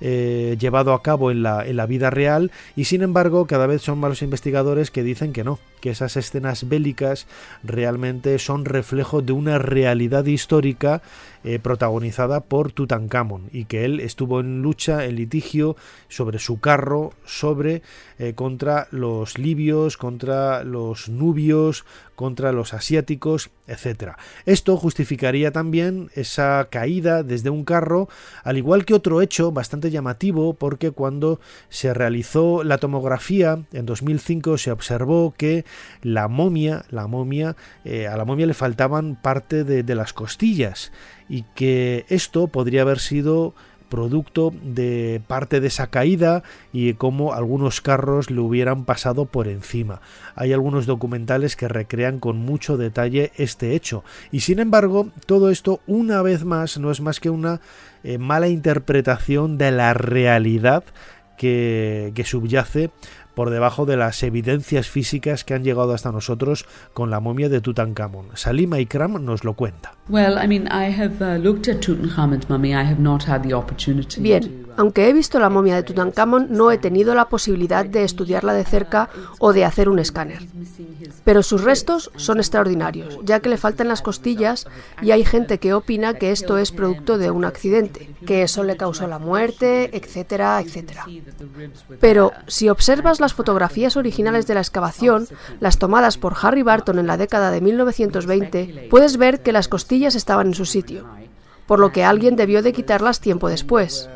eh, 0.00 0.56
llevado 0.58 0.92
a 0.92 1.02
cabo 1.02 1.30
en 1.30 1.42
la, 1.42 1.66
en 1.66 1.76
la 1.76 1.86
vida 1.86 2.10
real 2.10 2.50
y 2.76 2.84
sin 2.84 3.02
embargo 3.02 3.46
cada 3.46 3.66
vez 3.66 3.82
son 3.82 3.98
más 3.98 4.10
los 4.10 4.22
investigadores 4.22 4.90
que 4.90 5.02
dicen 5.02 5.32
que 5.32 5.44
no, 5.44 5.58
que 5.80 5.90
esas 5.90 6.16
escenas 6.16 6.68
bélicas 6.68 7.26
realmente 7.62 8.38
son 8.38 8.64
reflejo 8.64 9.22
de 9.22 9.32
una 9.32 9.58
realidad 9.58 10.24
histórica 10.24 11.02
eh, 11.46 11.58
protagonizada 11.58 12.40
por 12.40 12.72
Tutankamón 12.72 13.50
y 13.52 13.66
que 13.66 13.84
él 13.84 14.00
estuvo 14.00 14.40
en 14.40 14.62
lucha, 14.62 15.04
en 15.04 15.16
litigio 15.16 15.76
sobre 16.08 16.38
su 16.38 16.58
carro, 16.58 17.12
sobre 17.26 17.82
eh, 18.18 18.32
contra 18.32 18.88
los 18.92 19.36
libios, 19.36 19.98
contra 19.98 20.64
los 20.64 21.10
nubios, 21.10 21.84
contra 22.14 22.52
los 22.52 22.74
asiáticos, 22.74 23.50
etc. 23.66 24.12
Esto 24.46 24.76
justificaría 24.76 25.52
también 25.52 26.10
esa 26.14 26.68
caída 26.70 27.22
desde 27.22 27.50
un 27.50 27.64
carro, 27.64 28.08
al 28.42 28.58
igual 28.58 28.84
que 28.84 28.94
otro 28.94 29.22
hecho 29.22 29.52
bastante 29.52 29.90
llamativo 29.90 30.54
porque 30.54 30.90
cuando 30.90 31.40
se 31.68 31.94
realizó 31.94 32.62
la 32.64 32.78
tomografía 32.78 33.64
en 33.72 33.86
2005 33.86 34.58
se 34.58 34.70
observó 34.70 35.34
que 35.36 35.64
la 36.02 36.28
momia, 36.28 36.84
la 36.90 37.06
momia, 37.06 37.56
eh, 37.84 38.06
a 38.06 38.16
la 38.16 38.24
momia 38.24 38.46
le 38.46 38.54
faltaban 38.54 39.20
parte 39.20 39.64
de 39.64 39.94
las 39.94 40.12
costillas 40.12 40.92
y 41.28 41.42
que 41.54 42.04
esto 42.08 42.48
podría 42.48 42.82
haber 42.82 42.98
sido 42.98 43.54
producto 43.88 44.52
de 44.62 45.20
parte 45.26 45.60
de 45.60 45.68
esa 45.68 45.88
caída 45.88 46.42
y 46.72 46.94
cómo 46.94 47.32
algunos 47.32 47.80
carros 47.80 48.30
le 48.30 48.40
hubieran 48.40 48.84
pasado 48.84 49.26
por 49.26 49.48
encima. 49.48 50.00
Hay 50.34 50.52
algunos 50.52 50.86
documentales 50.86 51.56
que 51.56 51.68
recrean 51.68 52.18
con 52.18 52.36
mucho 52.36 52.76
detalle 52.76 53.32
este 53.36 53.74
hecho 53.74 54.04
y 54.32 54.40
sin 54.40 54.58
embargo 54.58 55.08
todo 55.26 55.50
esto 55.50 55.80
una 55.86 56.22
vez 56.22 56.44
más 56.44 56.78
no 56.78 56.90
es 56.90 57.00
más 57.00 57.20
que 57.20 57.30
una 57.30 57.60
eh, 58.02 58.18
mala 58.18 58.48
interpretación 58.48 59.58
de 59.58 59.70
la 59.70 59.94
realidad 59.94 60.84
que, 61.36 62.12
que 62.14 62.24
subyace 62.24 62.90
por 63.34 63.50
debajo 63.50 63.86
de 63.86 63.96
las 63.96 64.22
evidencias 64.22 64.88
físicas 64.88 65.44
que 65.44 65.54
han 65.54 65.64
llegado 65.64 65.92
hasta 65.92 66.12
nosotros 66.12 66.66
con 66.92 67.10
la 67.10 67.20
momia 67.20 67.48
de 67.48 67.60
Tutankamón. 67.60 68.28
Salima 68.34 68.78
Ikram 68.78 69.24
nos 69.24 69.44
lo 69.44 69.54
cuenta. 69.54 69.92
Bien, 74.22 74.66
aunque 74.76 75.08
he 75.08 75.12
visto 75.12 75.38
la 75.38 75.50
momia 75.50 75.76
de 75.76 75.82
Tutankamón, 75.82 76.48
no 76.50 76.70
he 76.70 76.78
tenido 76.78 77.14
la 77.14 77.28
posibilidad 77.28 77.84
de 77.84 78.04
estudiarla 78.04 78.52
de 78.54 78.64
cerca 78.64 79.08
o 79.38 79.52
de 79.52 79.64
hacer 79.64 79.88
un 79.88 79.98
escáner. 79.98 80.46
Pero 81.24 81.42
sus 81.42 81.62
restos 81.62 82.10
son 82.16 82.38
extraordinarios, 82.38 83.18
ya 83.22 83.40
que 83.40 83.48
le 83.48 83.56
faltan 83.56 83.88
las 83.88 84.02
costillas 84.02 84.66
y 85.02 85.10
hay 85.10 85.24
gente 85.24 85.58
que 85.58 85.74
opina 85.74 86.14
que 86.14 86.32
esto 86.32 86.58
es 86.58 86.72
producto 86.72 87.18
de 87.18 87.30
un 87.30 87.44
accidente, 87.44 88.10
que 88.26 88.42
eso 88.42 88.64
le 88.64 88.76
causó 88.76 89.06
la 89.06 89.18
muerte, 89.18 89.96
etcétera, 89.96 90.60
etcétera. 90.60 91.06
Pero 92.00 92.32
si 92.46 92.68
observas 92.68 93.20
las 93.20 93.34
fotografías 93.34 93.96
originales 93.96 94.46
de 94.46 94.54
la 94.54 94.60
excavación, 94.60 95.28
las 95.60 95.78
tomadas 95.78 96.18
por 96.18 96.34
Harry 96.40 96.62
Barton 96.62 96.98
en 96.98 97.06
la 97.06 97.16
década 97.16 97.50
de 97.50 97.60
1920, 97.60 98.88
puedes 98.90 99.16
ver 99.16 99.42
que 99.42 99.52
las 99.52 99.68
costillas 99.68 100.14
estaban 100.14 100.48
en 100.48 100.54
su 100.54 100.64
sitio, 100.64 101.06
por 101.66 101.78
lo 101.78 101.92
que 101.92 102.04
alguien 102.04 102.36
debió 102.36 102.62
de 102.62 102.72
quitarlas 102.72 103.20
tiempo 103.20 103.48
después. 103.48 104.08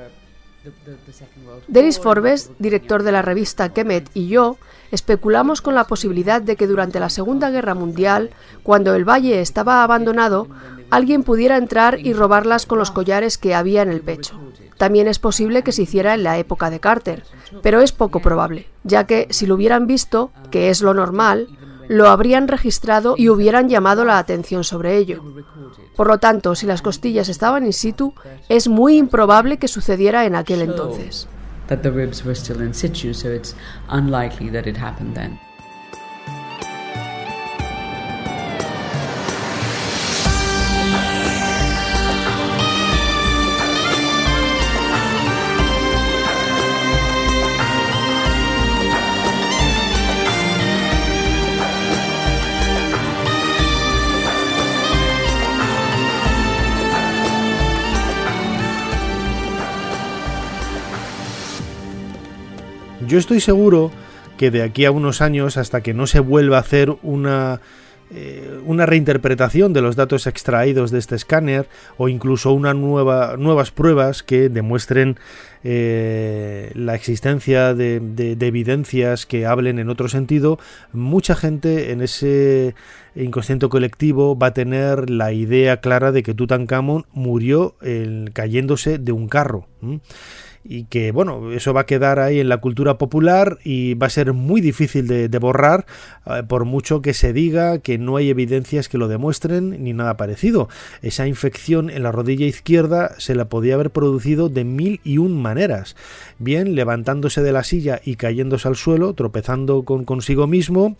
Dennis 1.68 1.98
Forbes, 1.98 2.50
director 2.58 3.02
de 3.02 3.12
la 3.12 3.22
revista 3.22 3.72
Kemet, 3.72 4.10
y 4.14 4.28
yo 4.28 4.56
especulamos 4.90 5.60
con 5.60 5.74
la 5.74 5.84
posibilidad 5.84 6.40
de 6.40 6.56
que 6.56 6.66
durante 6.66 7.00
la 7.00 7.10
Segunda 7.10 7.50
Guerra 7.50 7.74
Mundial, 7.74 8.30
cuando 8.62 8.94
el 8.94 9.08
valle 9.08 9.40
estaba 9.40 9.82
abandonado, 9.82 10.48
alguien 10.90 11.22
pudiera 11.22 11.56
entrar 11.56 11.98
y 11.98 12.12
robarlas 12.12 12.66
con 12.66 12.78
los 12.78 12.90
collares 12.90 13.38
que 13.38 13.54
había 13.54 13.82
en 13.82 13.90
el 13.90 14.00
pecho. 14.00 14.40
También 14.78 15.08
es 15.08 15.18
posible 15.18 15.62
que 15.62 15.72
se 15.72 15.82
hiciera 15.82 16.14
en 16.14 16.22
la 16.22 16.38
época 16.38 16.70
de 16.70 16.80
Carter, 16.80 17.24
pero 17.62 17.80
es 17.80 17.92
poco 17.92 18.20
probable, 18.20 18.66
ya 18.84 19.04
que 19.04 19.26
si 19.30 19.46
lo 19.46 19.56
hubieran 19.56 19.86
visto, 19.86 20.30
que 20.50 20.70
es 20.70 20.82
lo 20.82 20.94
normal, 20.94 21.48
lo 21.88 22.08
habrían 22.08 22.48
registrado 22.48 23.14
y 23.16 23.28
hubieran 23.28 23.68
llamado 23.68 24.04
la 24.04 24.18
atención 24.18 24.62
sobre 24.62 24.96
ello. 24.96 25.22
Por 25.96 26.06
lo 26.06 26.18
tanto, 26.18 26.54
si 26.54 26.66
las 26.66 26.82
costillas 26.82 27.28
estaban 27.28 27.64
in 27.64 27.72
situ, 27.72 28.14
es 28.48 28.68
muy 28.68 28.96
improbable 28.96 29.56
que 29.58 29.68
sucediera 29.68 30.26
en 30.26 30.36
aquel 30.36 30.62
entonces. 30.62 31.26
Yo 63.08 63.18
estoy 63.18 63.40
seguro 63.40 63.90
que 64.36 64.50
de 64.50 64.62
aquí 64.62 64.84
a 64.84 64.90
unos 64.90 65.22
años, 65.22 65.56
hasta 65.56 65.80
que 65.80 65.94
no 65.94 66.06
se 66.06 66.20
vuelva 66.20 66.58
a 66.58 66.60
hacer 66.60 66.94
una, 67.02 67.62
eh, 68.10 68.60
una 68.66 68.84
reinterpretación 68.84 69.72
de 69.72 69.80
los 69.80 69.96
datos 69.96 70.26
extraídos 70.26 70.90
de 70.90 70.98
este 70.98 71.14
escáner 71.14 71.70
o 71.96 72.10
incluso 72.10 72.52
una 72.52 72.74
nueva, 72.74 73.38
nuevas 73.38 73.70
pruebas 73.70 74.22
que 74.22 74.50
demuestren 74.50 75.16
eh, 75.64 76.70
la 76.74 76.94
existencia 76.94 77.72
de, 77.72 77.98
de, 78.00 78.46
evidencias 78.46 79.24
que 79.24 79.46
hablen 79.46 79.78
en 79.78 79.88
otro 79.88 80.08
sentido, 80.08 80.58
mucha 80.92 81.34
gente 81.34 81.92
en 81.92 82.02
ese 82.02 82.74
inconsciente 83.16 83.70
colectivo 83.70 84.38
va 84.38 84.48
a 84.48 84.54
tener 84.54 85.08
la 85.08 85.32
idea 85.32 85.80
clara 85.80 86.12
de 86.12 86.22
que 86.22 86.34
Tutankamón 86.34 87.06
murió 87.12 87.74
cayéndose 88.34 88.98
de 88.98 89.12
un 89.12 89.28
carro 89.28 89.66
y 90.70 90.84
que 90.84 91.12
bueno, 91.12 91.50
eso 91.52 91.72
va 91.72 91.82
a 91.82 91.86
quedar 91.86 92.18
ahí 92.18 92.40
en 92.40 92.50
la 92.50 92.58
cultura 92.58 92.98
popular 92.98 93.58
y 93.64 93.94
va 93.94 94.06
a 94.06 94.10
ser 94.10 94.34
muy 94.34 94.60
difícil 94.60 95.06
de, 95.06 95.38
borrar 95.38 95.86
eh, 96.26 96.42
por 96.46 96.66
mucho 96.66 97.00
que 97.00 97.14
se 97.14 97.32
diga 97.32 97.78
que 97.78 97.96
no 97.96 98.16
hay 98.16 98.28
evidencias 98.28 98.90
que 98.90 98.98
lo 98.98 99.08
demuestren 99.08 99.82
ni 99.82 99.94
nada 99.94 100.18
parecido. 100.18 100.68
Esa 101.00 101.26
infección 101.26 101.88
en 101.88 102.02
la 102.02 102.12
rodilla 102.12 102.44
izquierda 102.44 103.14
se 103.18 103.34
la 103.34 103.48
podía 103.48 103.74
haber 103.74 103.90
producido 103.90 104.50
de 104.50 104.64
mil 104.64 105.00
y 105.04 105.16
un 105.16 105.40
maneras, 105.40 105.96
bien 106.38 106.74
levantándose 106.74 107.42
de 107.42 107.52
la 107.52 107.64
silla 107.64 108.02
y 108.04 108.16
cayéndose 108.16 108.68
al 108.68 108.76
suelo, 108.76 109.14
tropezando 109.14 109.84
con 109.84 110.04
consigo 110.04 110.46
mismo, 110.46 110.96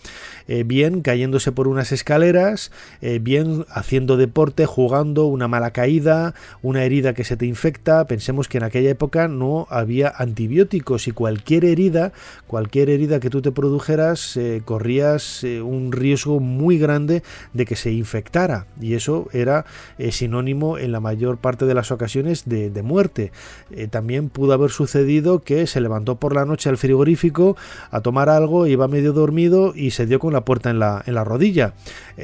eh, 0.46 0.62
bien 0.64 1.02
cayéndose 1.02 1.52
por 1.52 1.68
unas 1.68 1.92
escaleras, 1.92 2.72
eh, 3.02 3.18
bien 3.20 3.66
haciendo 3.68 4.16
deporte, 4.16 4.64
jugando, 4.64 5.26
una 5.26 5.46
mala 5.46 5.72
caída, 5.72 6.34
una 6.62 6.84
herida 6.84 7.12
que 7.12 7.24
se 7.24 7.36
te 7.36 7.44
infecta, 7.44 8.06
pensemos 8.06 8.48
que 8.48 8.56
en 8.56 8.64
aquella 8.64 8.88
época 8.88 9.28
no 9.28 9.57
había 9.70 10.12
antibióticos 10.16 11.08
y 11.08 11.12
cualquier 11.12 11.64
herida, 11.64 12.12
cualquier 12.46 12.90
herida 12.90 13.20
que 13.20 13.30
tú 13.30 13.42
te 13.42 13.52
produjeras, 13.52 14.36
eh, 14.36 14.62
corrías 14.64 15.44
eh, 15.44 15.60
un 15.62 15.92
riesgo 15.92 16.40
muy 16.40 16.78
grande 16.78 17.22
de 17.52 17.64
que 17.64 17.76
se 17.76 17.90
infectara 17.90 18.66
y 18.80 18.94
eso 18.94 19.28
era 19.32 19.64
eh, 19.98 20.12
sinónimo 20.12 20.78
en 20.78 20.92
la 20.92 21.00
mayor 21.00 21.38
parte 21.38 21.66
de 21.66 21.74
las 21.74 21.90
ocasiones 21.90 22.44
de, 22.46 22.78
muerte. 22.82 23.32
también 23.90 24.28
pudo 24.28 24.52
haber 24.52 24.70
sucedido 24.70 25.40
que 25.40 25.66
se 25.66 25.80
levantó 25.80 26.14
por 26.16 26.34
la 26.34 26.44
noche 26.44 26.68
al 26.68 26.78
frigorífico 26.78 27.56
a 27.90 28.00
tomar 28.00 28.28
algo, 28.28 28.68
iba 28.68 28.86
medio 28.86 29.12
dormido 29.12 29.72
y 29.74 29.90
se 29.90 30.06
dio 30.06 30.20
con 30.20 30.32
la 30.32 30.44
puerta 30.44 30.70
en 30.70 30.78
la, 30.78 31.02
en 31.06 31.14
la 31.14 31.24
rodilla. 31.24 31.74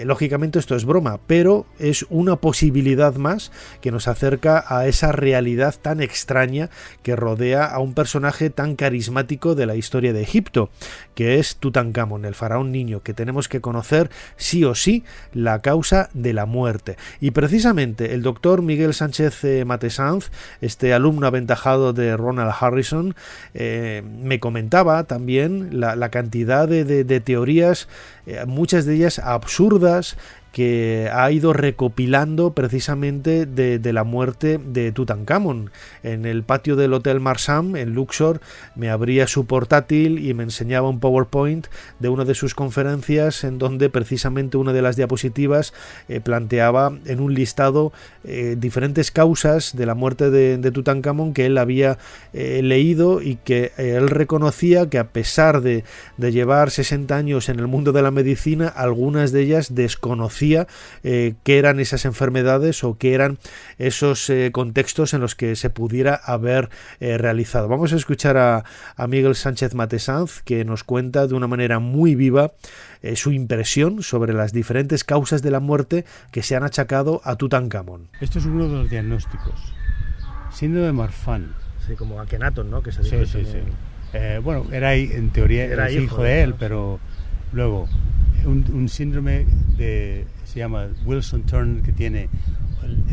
lógicamente 0.05 0.61
esto 0.61 0.77
es 0.77 0.85
broma, 0.85 1.19
pero 1.27 1.67
es 1.79 2.07
una 2.09 2.37
posibilidad 2.37 3.17
más 3.17 3.51
que 3.81 3.91
nos 3.91 4.07
acerca 4.07 4.65
a 4.69 4.87
esa 4.87 5.13
realidad 5.13 5.75
tan 5.81 6.01
extraña 6.01 6.71
que 7.03 7.14
rodea 7.17 7.65
a 7.65 7.79
un 7.79 7.95
personaje 7.95 8.51
tan 8.51 8.77
carismático 8.77 9.55
de 9.55 9.67
la 9.67 9.77
historia 9.77 10.13
de 10.13 10.23
Egipto, 10.23 10.71
que 11.15 11.39
es 11.39 11.57
Tutankamón, 11.57 12.25
el 12.25 12.35
faraón 12.35 12.73
niño, 12.73 13.03
que 13.03 13.15
tenemos 13.15 13.49
que 13.49 13.61
conocer 13.61 14.11
sí 14.37 14.65
o 14.65 14.75
sí 14.75 15.05
la 15.33 15.61
causa 15.61 16.09
de 16.15 16.33
la 16.33 16.47
muerte. 16.47 16.97
Y 17.21 17.31
precisamente 17.31 18.15
el 18.15 18.23
doctor 18.23 18.63
Miguel 18.63 18.95
Sánchez 18.95 19.45
eh, 19.45 19.65
Matesanz, 19.65 20.31
este 20.61 20.93
alumno 20.93 21.27
aventajado 21.27 21.93
de 21.93 22.17
Ronald 22.17 22.53
Harrison, 22.59 23.15
eh, 23.55 24.03
me 24.05 24.41
comentaba 24.41 25.05
también 25.05 25.81
la, 25.81 26.09
cantidad 26.11 26.69
de, 26.69 27.21
teorías, 27.21 27.89
eh, 28.27 28.45
muchas 28.47 28.85
de 28.85 28.95
ellas 28.95 29.19
absurdas, 29.19 30.17
que 30.55 31.11
ha 31.13 31.33
ido 31.33 31.53
recopilando 31.53 32.53
precisamente 32.53 33.45
de, 33.45 33.93
la 33.93 34.05
muerte 34.05 34.61
de 34.65 34.93
Tutankamón. 34.93 35.73
En 36.05 36.27
el 36.27 36.45
patio 36.45 36.77
del 36.77 36.93
Hotel 36.93 37.19
Marsam, 37.19 37.75
en 37.75 37.93
Luxor, 37.93 38.41
me 38.77 38.89
abría 38.89 39.27
su 39.27 39.47
portátil 39.47 40.25
y 40.25 40.33
me 40.33 40.45
enseñaba 40.45 40.89
un 40.89 41.01
PowerPoint 41.01 41.67
de 41.99 42.09
una 42.09 42.25
de 42.25 42.37
sus 42.37 42.55
conferencias 42.55 43.43
en 43.43 43.59
donde 43.59 43.91
precisamente 43.91 44.57
una 44.57 44.73
de 44.73 44.81
las 44.81 44.95
diapositivas 44.95 45.75
eh, 46.09 46.21
planteaba 46.21 46.97
en 47.05 47.19
un 47.19 47.35
listado 47.35 47.93
eh, 48.23 48.55
diferentes 48.57 49.11
causas 49.11 49.75
de 49.77 49.87
la 49.87 49.97
muerte 49.97 50.31
de, 50.31 50.71
Tutankamón 50.71 51.35
que 51.35 51.47
él 51.47 51.59
había 51.59 51.99
eh, 52.33 52.61
leído 52.63 53.23
y 53.23 53.37
que 53.37 53.73
él 53.77 54.09
reconocía 54.09 54.89
que 54.89 54.99
a 54.99 55.09
pesar 55.09 55.63
de, 55.63 55.83
de 56.17 56.31
llevar 56.31 56.71
60 56.71 57.17
años 57.17 57.49
en 57.49 57.59
el 57.59 57.67
mundo 57.67 57.91
de 57.91 58.03
la 58.03 58.13
medicina, 58.13 58.69
algunas 58.69 59.33
de 59.33 59.43
ellas 59.43 59.75
desconocía 59.75 60.44
eh, 61.03 61.35
qué 61.43 61.59
eran 61.59 61.81
esas 61.81 62.05
enfermedades 62.05 62.85
o 62.85 62.99
qué 62.99 63.15
eran 63.15 63.39
esos 63.79 64.29
eh, 64.31 64.51
contextos 64.53 65.15
en 65.15 65.21
los 65.21 65.35
que 65.35 65.57
se 65.57 65.71
pudiera 65.71 66.15
haber 66.15 66.71
eh, 67.01 67.19
realizado. 67.19 67.69
Vamos 67.69 67.93
a 67.93 67.97
escuchar 67.97 68.37
a, 68.37 68.65
Miguel 69.09 69.35
Sánchez 69.35 69.75
Matesanz 69.75 70.43
que 70.43 70.65
nos 70.65 70.83
cuenta 70.85 71.27
de 71.27 71.35
una 71.35 71.47
manera 71.47 71.79
muy 71.79 72.15
viva 72.15 72.53
su 73.15 73.33
impresión 73.33 74.03
sobre 74.03 74.33
las 74.33 74.53
diferentes 74.53 75.05
causas 75.05 75.43
de 75.43 75.51
la 75.51 75.61
muerte 75.61 76.07
que 76.33 76.43
se 76.43 76.57
han 76.57 76.63
achacado 76.63 77.21
a 77.25 77.37
Tutankamón. 77.37 78.09
Esto 78.21 78.39
es 78.39 78.47
uno 78.47 78.67
de 78.67 78.75
los 78.75 78.91
diagnósticos. 78.91 79.75
Síndrome 80.51 80.87
de 80.87 80.93
Marfan 80.93 81.55
Sí, 81.87 81.97
como 81.97 82.21
Akenaton, 82.21 82.71
¿no? 82.71 82.83
Que 82.83 82.93
se 82.93 83.03
sí, 83.05 83.27
sí, 83.27 83.45
sí. 83.45 83.59
Eh, 84.13 84.41
bueno, 84.43 84.67
era 84.73 84.95
en 84.95 85.31
teoría 85.31 85.65
era 85.65 85.91
hijo, 85.91 86.23
de 86.23 86.43
él, 86.43 86.55
pero 86.59 87.01
luego 87.53 87.89
un, 88.47 88.89
síndrome 88.89 89.47
de 89.77 90.27
se 90.45 90.61
llama 90.61 90.89
Wilson 91.05 91.43
Turner 91.43 91.83
que 91.83 91.93
tiene 91.93 92.29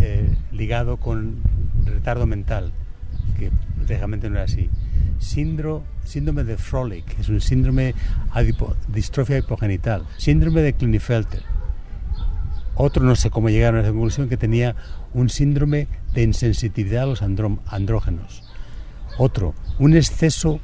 eh, 0.02 0.30
ligado 0.52 0.98
con 0.98 1.38
retardo 1.86 2.26
mental, 2.26 2.72
que 3.38 3.52
prácticamente 3.76 4.30
no 4.30 4.36
era 4.36 4.46
así. 4.46 4.70
Síndrome, 5.20 5.86
síndrome 6.04 6.44
de 6.44 6.58
Frolic, 6.58 7.20
es 7.20 7.30
un 7.30 7.42
síndrome 7.42 7.94
de 8.36 8.56
distrofia 8.88 9.38
hipogenital. 9.38 10.06
Síndrome 10.18 10.62
de 10.62 10.74
Klinefelter. 10.74 11.44
Otro, 12.76 13.04
no 13.04 13.16
sé 13.16 13.30
cómo 13.30 13.50
llegaron 13.50 13.80
a 13.80 13.84
esa 13.84 13.92
conclusión, 13.92 14.30
que 14.30 14.38
tenía 14.38 14.76
un 15.14 15.30
síndrome 15.30 15.88
de 16.14 16.24
insensitividad 16.24 17.04
a 17.04 17.06
los 17.06 17.22
andrógenos. 17.22 18.44
Otro, 19.18 19.54
un 19.78 19.96
exceso 19.96 20.60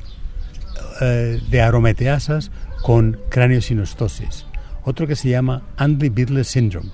eh, 1.02 1.40
de 1.50 1.62
aromateasas 1.62 2.52
con 2.82 3.20
craneosinostosis. 3.30 4.46
Otro 4.88 5.06
que 5.06 5.18
se 5.18 5.28
llama 5.28 5.64
Andy-Bidler 5.76 6.46
Syndrome, 6.46 6.92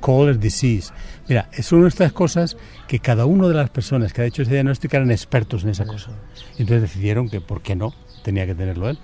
Kohler 0.00 0.40
Disease. 0.40 0.92
Mira, 1.28 1.48
son 1.62 1.86
estas 1.86 2.12
cosas 2.12 2.56
que 2.88 2.98
cada 2.98 3.26
una 3.26 3.46
de 3.46 3.54
las 3.54 3.70
personas 3.70 4.12
que 4.12 4.22
ha 4.22 4.24
hecho 4.24 4.42
ese 4.42 4.50
diagnóstico 4.50 4.96
eran 4.96 5.12
expertos 5.12 5.62
en 5.62 5.70
esa 5.70 5.86
cosa. 5.86 6.10
Entonces 6.58 6.82
decidieron 6.82 7.28
que, 7.28 7.40
¿por 7.40 7.62
qué 7.62 7.76
no? 7.76 7.94
Tenía 8.24 8.44
que 8.44 8.56
tenerlo 8.56 8.88
él. 8.88 8.98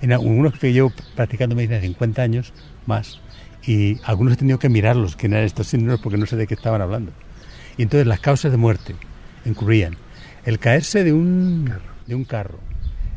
En 0.00 0.14
algunos 0.14 0.58
que 0.58 0.72
llevo 0.72 0.94
practicando 1.14 1.54
medicina 1.54 1.82
50 1.82 2.22
años 2.22 2.54
más, 2.86 3.20
y 3.66 4.00
algunos 4.04 4.32
he 4.32 4.36
tenido 4.36 4.58
que 4.58 4.70
mirarlos, 4.70 5.14
que 5.14 5.26
eran 5.26 5.44
estos 5.44 5.66
síndromes, 5.66 6.00
porque 6.00 6.16
no 6.16 6.24
sé 6.24 6.36
de 6.36 6.46
qué 6.46 6.54
estaban 6.54 6.80
hablando. 6.80 7.12
Y 7.76 7.82
entonces 7.82 8.06
las 8.06 8.20
causas 8.20 8.50
de 8.50 8.56
muerte 8.56 8.96
incluían 9.44 9.98
el 10.46 10.58
caerse 10.58 11.04
de 11.04 11.12
un, 11.12 11.70
de 12.06 12.14
un 12.14 12.24
carro, 12.24 12.60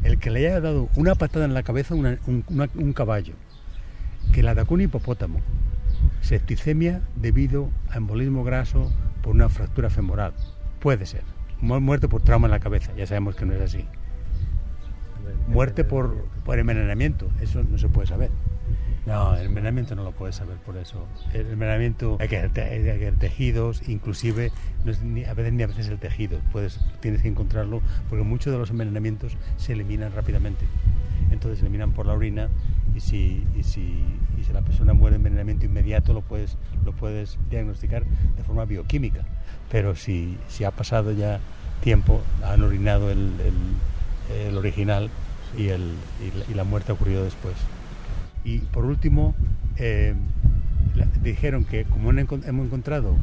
el 0.03 0.19
que 0.19 0.29
le 0.29 0.39
haya 0.39 0.59
dado 0.59 0.89
una 0.97 1.15
patada 1.15 1.45
en 1.45 1.53
la 1.53 1.63
cabeza 1.63 1.93
a 1.93 1.97
un, 1.97 2.93
caballo, 2.93 3.33
que 4.31 4.43
le 4.43 4.49
atacó 4.49 4.73
un 4.75 4.81
hipopótamo, 4.81 5.39
septicemia 6.21 7.01
debido 7.15 7.69
a 7.89 7.97
embolismo 7.97 8.43
graso 8.43 8.91
por 9.21 9.35
una 9.35 9.49
fractura 9.49 9.89
femoral. 9.89 10.33
Puede 10.79 11.05
ser. 11.05 11.23
Muerte 11.59 12.07
por 12.07 12.21
trauma 12.21 12.47
en 12.47 12.51
la 12.51 12.59
cabeza, 12.59 12.93
ya 12.95 13.07
sabemos 13.07 13.35
que 13.35 13.45
no 13.45 13.53
es 13.53 13.61
así. 13.61 13.85
Muerte 15.47 15.83
por, 15.83 16.25
por 16.45 16.59
envenenamiento, 16.59 17.29
eso 17.41 17.63
no 17.63 17.77
se 17.77 17.89
puede 17.89 18.07
saber. 18.07 18.29
No, 19.07 19.37
el 19.37 19.45
envenenamiento 19.45 19.95
no 19.95 20.03
lo 20.03 20.11
puedes 20.11 20.35
saber 20.35 20.57
por 20.57 20.75
eso. 20.75 21.07
El 21.33 21.47
envenenamiento 21.47 22.17
hay 22.19 22.27
que 22.27 22.39
hacer, 22.39 23.15
tejidos, 23.17 23.87
inclusive 23.87 24.51
no 24.83 24.91
es 24.91 25.01
ni, 25.01 25.23
a 25.23 25.33
veces 25.33 25.53
ni 25.53 25.63
a 25.63 25.67
veces 25.67 25.87
el 25.87 25.97
tejido, 25.97 26.41
puedes, 26.51 26.81
tienes 26.99 27.21
que 27.21 27.29
encontrarlo 27.29 27.81
porque 28.09 28.25
muchos 28.25 28.51
de 28.51 28.59
los 28.59 28.69
envenenamientos 28.69 29.37
se 29.55 29.71
eliminan 29.71 30.11
rápidamente. 30.13 30.65
Entonces 31.31 31.59
se 31.59 31.65
eliminan 31.65 31.93
por 31.93 32.05
la 32.05 32.15
orina 32.15 32.49
y 32.93 32.99
si, 32.99 33.47
y 33.55 33.63
si, 33.63 34.03
y 34.37 34.43
si 34.43 34.51
la 34.51 34.61
persona 34.61 34.91
muere 34.91 35.13
de 35.13 35.19
envenenamiento 35.19 35.65
inmediato 35.65 36.11
lo 36.11 36.19
puedes, 36.19 36.57
lo 36.83 36.91
puedes 36.91 37.37
diagnosticar 37.49 38.03
de 38.03 38.43
forma 38.43 38.65
bioquímica. 38.65 39.21
Pero 39.71 39.95
si, 39.95 40.37
si 40.49 40.65
ha 40.65 40.71
pasado 40.71 41.13
ya 41.13 41.39
tiempo, 41.79 42.21
han 42.43 42.61
orinado 42.61 43.09
el, 43.09 43.31
el, 44.37 44.57
original 44.57 45.09
y, 45.57 45.69
el, 45.69 45.93
y 46.49 46.53
la 46.53 46.65
muerte 46.65 46.91
ha 46.91 46.95
ocurrido 46.95 47.23
después. 47.23 47.55
Y 48.43 48.59
por 48.59 48.85
último, 48.85 49.35
eh, 49.77 50.13
dijeron 51.23 51.65
que 51.65 51.85
como 51.85 52.11
hemos 52.11 52.65
encontrado 52.65 53.15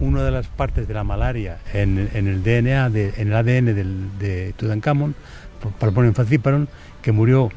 una 0.00 0.22
de 0.22 0.30
las 0.30 0.46
partes 0.46 0.86
de 0.86 0.94
la 0.94 1.04
malaria 1.04 1.58
en, 1.72 1.98
el 2.14 2.42
DNA, 2.42 2.86
en 2.86 3.28
el 3.28 3.34
ADN 3.34 4.18
de 4.18 4.54
Tutankamón, 4.56 5.14
para 5.78 5.92
poner 5.92 6.14
en 6.16 6.68
que 7.02 7.12
murió 7.12 7.50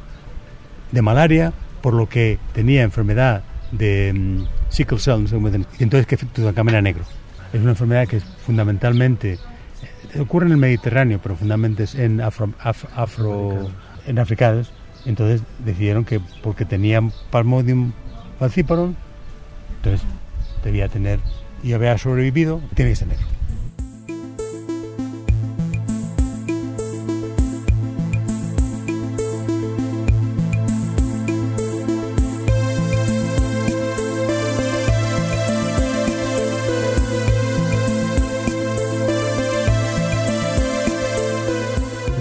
de 0.91 1.01
malaria, 1.01 1.53
por 1.81 1.93
lo 1.93 2.09
que 2.09 2.39
tenía 2.53 2.83
enfermedad 2.83 3.43
de 3.71 4.11
um, 4.15 4.47
sickle 4.69 4.99
cell, 4.99 5.25
y 5.79 5.83
entonces 5.83 6.07
que 6.07 6.17
Tutankamón 6.17 6.73
era 6.73 6.81
negro. 6.81 7.03
Es 7.53 7.61
una 7.61 7.71
enfermedad 7.71 8.07
que 8.07 8.19
fundamentalmente 8.19 9.33
eh, 10.13 10.19
ocurre 10.19 10.47
en 10.47 10.53
el 10.53 10.57
Mediterráneo, 10.57 11.19
pero 11.21 11.35
fundamentalmente 11.35 11.83
es 11.83 11.95
en 11.95 12.21
afro, 12.21 12.53
afro 12.95 13.69
en 14.07 14.19
africanos 14.19 14.71
entonces 15.05 15.41
decidieron 15.65 16.05
que 16.05 16.19
porque 16.43 16.65
tenían 16.65 17.11
Palmodium 17.29 17.93
falciparum, 18.39 18.95
entonces 19.77 20.05
debía 20.63 20.87
tener 20.87 21.19
y 21.63 21.73
había 21.73 21.97
sobrevivido, 21.97 22.61
tiene 22.75 22.91
que 22.91 22.95
ser 22.95 23.07
negro. 23.09 23.27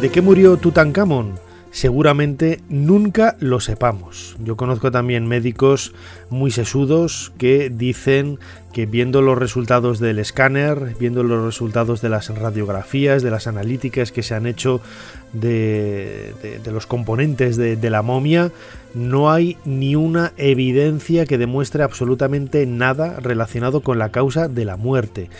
¿De 0.00 0.10
qué 0.10 0.22
murió 0.22 0.56
Tutankamón? 0.56 1.49
Seguramente 1.70 2.60
nunca 2.68 3.36
lo 3.40 3.60
sepamos. 3.60 4.36
Yo 4.42 4.56
conozco 4.56 4.90
también 4.90 5.26
médicos 5.26 5.92
muy 6.28 6.50
sesudos 6.50 7.32
que 7.38 7.70
dicen 7.70 8.38
que 8.72 8.86
viendo 8.86 9.22
los 9.22 9.38
resultados 9.38 9.98
del 9.98 10.18
escáner, 10.18 10.94
viendo 10.98 11.22
los 11.22 11.44
resultados 11.44 12.00
de 12.00 12.08
las 12.08 12.28
radiografías, 12.28 13.22
de 13.22 13.30
las 13.30 13.46
analíticas 13.46 14.12
que 14.12 14.22
se 14.22 14.34
han 14.34 14.46
hecho 14.46 14.80
de, 15.32 16.34
los 16.70 16.86
componentes 16.86 17.56
de, 17.56 17.76
de 17.76 17.90
la 17.90 18.02
momia, 18.02 18.52
no 18.94 19.30
hay 19.30 19.56
ni 19.64 19.94
una 19.96 20.32
evidencia 20.36 21.26
que 21.26 21.38
demuestre 21.38 21.82
absolutamente 21.82 22.66
nada 22.66 23.18
relacionado 23.20 23.80
con 23.80 23.98
la 23.98 24.10
causa 24.10 24.48
de 24.48 24.64
la 24.64 24.76
muerte. 24.76 25.30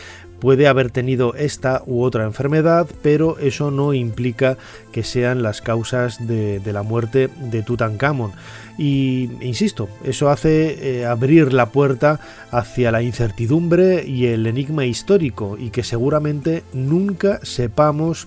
Puede 0.41 0.69
haber 0.69 0.91
tenido 0.91 1.35
esta 1.35 1.83
u 1.87 2.03
otra 2.03 2.25
enfermedad, 2.25 2.89
pero 3.03 3.39
eso 3.39 3.71
no 3.71 3.93
implica 3.93 4.57
que 4.91 5.03
sean 5.03 5.43
las 5.43 5.61
causas 5.61 6.27
de, 6.27 6.63
la 6.65 6.83
muerte 6.83 7.29
de 7.29 7.63
Tutankamón. 7.63 8.33
Y 8.79 9.31
insisto, 9.43 9.91
eso 10.03 10.31
hace 10.31 11.01
eh, 11.01 11.07
abrir 11.07 11.53
la 11.53 11.67
puerta 11.67 12.21
hacia 12.51 12.91
la 12.91 13.03
incertidumbre 13.03 14.05
y 14.07 14.27
el 14.27 14.47
enigma 14.47 14.87
histórico, 14.87 15.59
y 15.59 15.69
que 15.69 15.83
seguramente 15.83 16.65
nunca 16.73 17.41
sepamos 17.43 18.27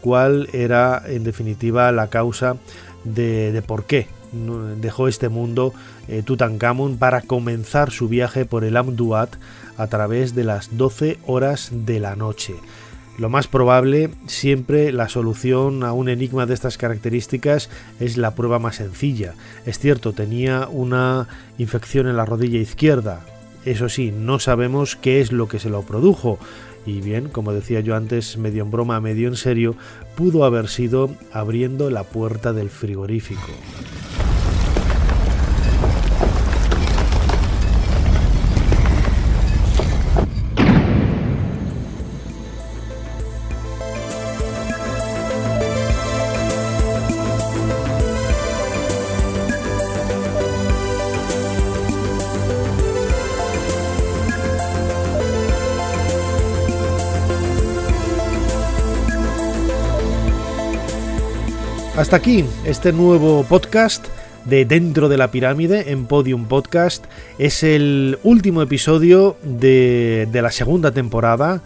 cuál 0.00 0.48
era 0.52 1.00
en 1.06 1.22
definitiva 1.22 1.92
la 1.92 2.08
causa 2.08 2.56
de, 3.04 3.62
por 3.66 3.84
qué 3.84 4.08
dejó 4.80 5.08
este 5.08 5.28
mundo 5.28 5.72
eh, 6.08 6.22
Tutankamón 6.24 6.96
para 6.96 7.20
comenzar 7.20 7.90
su 7.90 8.08
viaje 8.08 8.44
por 8.44 8.64
el 8.64 8.76
Amduat 8.76 9.36
a 9.76 9.86
través 9.86 10.34
de 10.34 10.44
las 10.44 10.76
12 10.76 11.18
horas 11.26 11.70
de 11.72 12.00
la 12.00 12.16
noche. 12.16 12.54
Lo 13.18 13.28
más 13.28 13.46
probable, 13.46 14.10
siempre 14.26 14.90
la 14.90 15.08
solución 15.08 15.84
a 15.84 15.92
un 15.92 16.08
enigma 16.08 16.46
de 16.46 16.54
estas 16.54 16.78
características 16.78 17.68
es 18.00 18.16
la 18.16 18.34
prueba 18.34 18.58
más 18.58 18.76
sencilla. 18.76 19.34
Es 19.66 19.78
cierto, 19.78 20.12
tenía 20.12 20.66
una 20.68 21.28
infección 21.58 22.08
en 22.08 22.16
la 22.16 22.24
rodilla 22.24 22.58
izquierda. 22.58 23.20
Eso 23.66 23.88
sí, 23.88 24.12
no 24.12 24.38
sabemos 24.38 24.96
qué 24.96 25.20
es 25.20 25.30
lo 25.30 25.46
que 25.46 25.58
se 25.58 25.68
lo 25.68 25.82
produjo. 25.82 26.38
Y 26.86 27.00
bien, 27.00 27.28
como 27.28 27.52
decía 27.52 27.80
yo 27.80 27.94
antes, 27.94 28.38
medio 28.38 28.64
en 28.64 28.70
broma, 28.70 29.00
medio 29.00 29.28
en 29.28 29.36
serio, 29.36 29.76
pudo 30.16 30.44
haber 30.44 30.68
sido 30.68 31.10
abriendo 31.32 31.90
la 31.90 32.04
puerta 32.04 32.52
del 32.52 32.70
frigorífico. 32.70 33.52
Hasta 62.02 62.16
aquí 62.16 62.44
este 62.64 62.92
nuevo 62.92 63.44
podcast 63.44 64.04
de 64.44 64.64
Dentro 64.64 65.08
de 65.08 65.16
la 65.16 65.30
Pirámide 65.30 65.92
en 65.92 66.06
Podium 66.06 66.46
Podcast. 66.46 67.04
Es 67.38 67.62
el 67.62 68.18
último 68.24 68.60
episodio 68.60 69.36
de, 69.44 70.28
la 70.32 70.50
segunda 70.50 70.90
temporada 70.90 71.62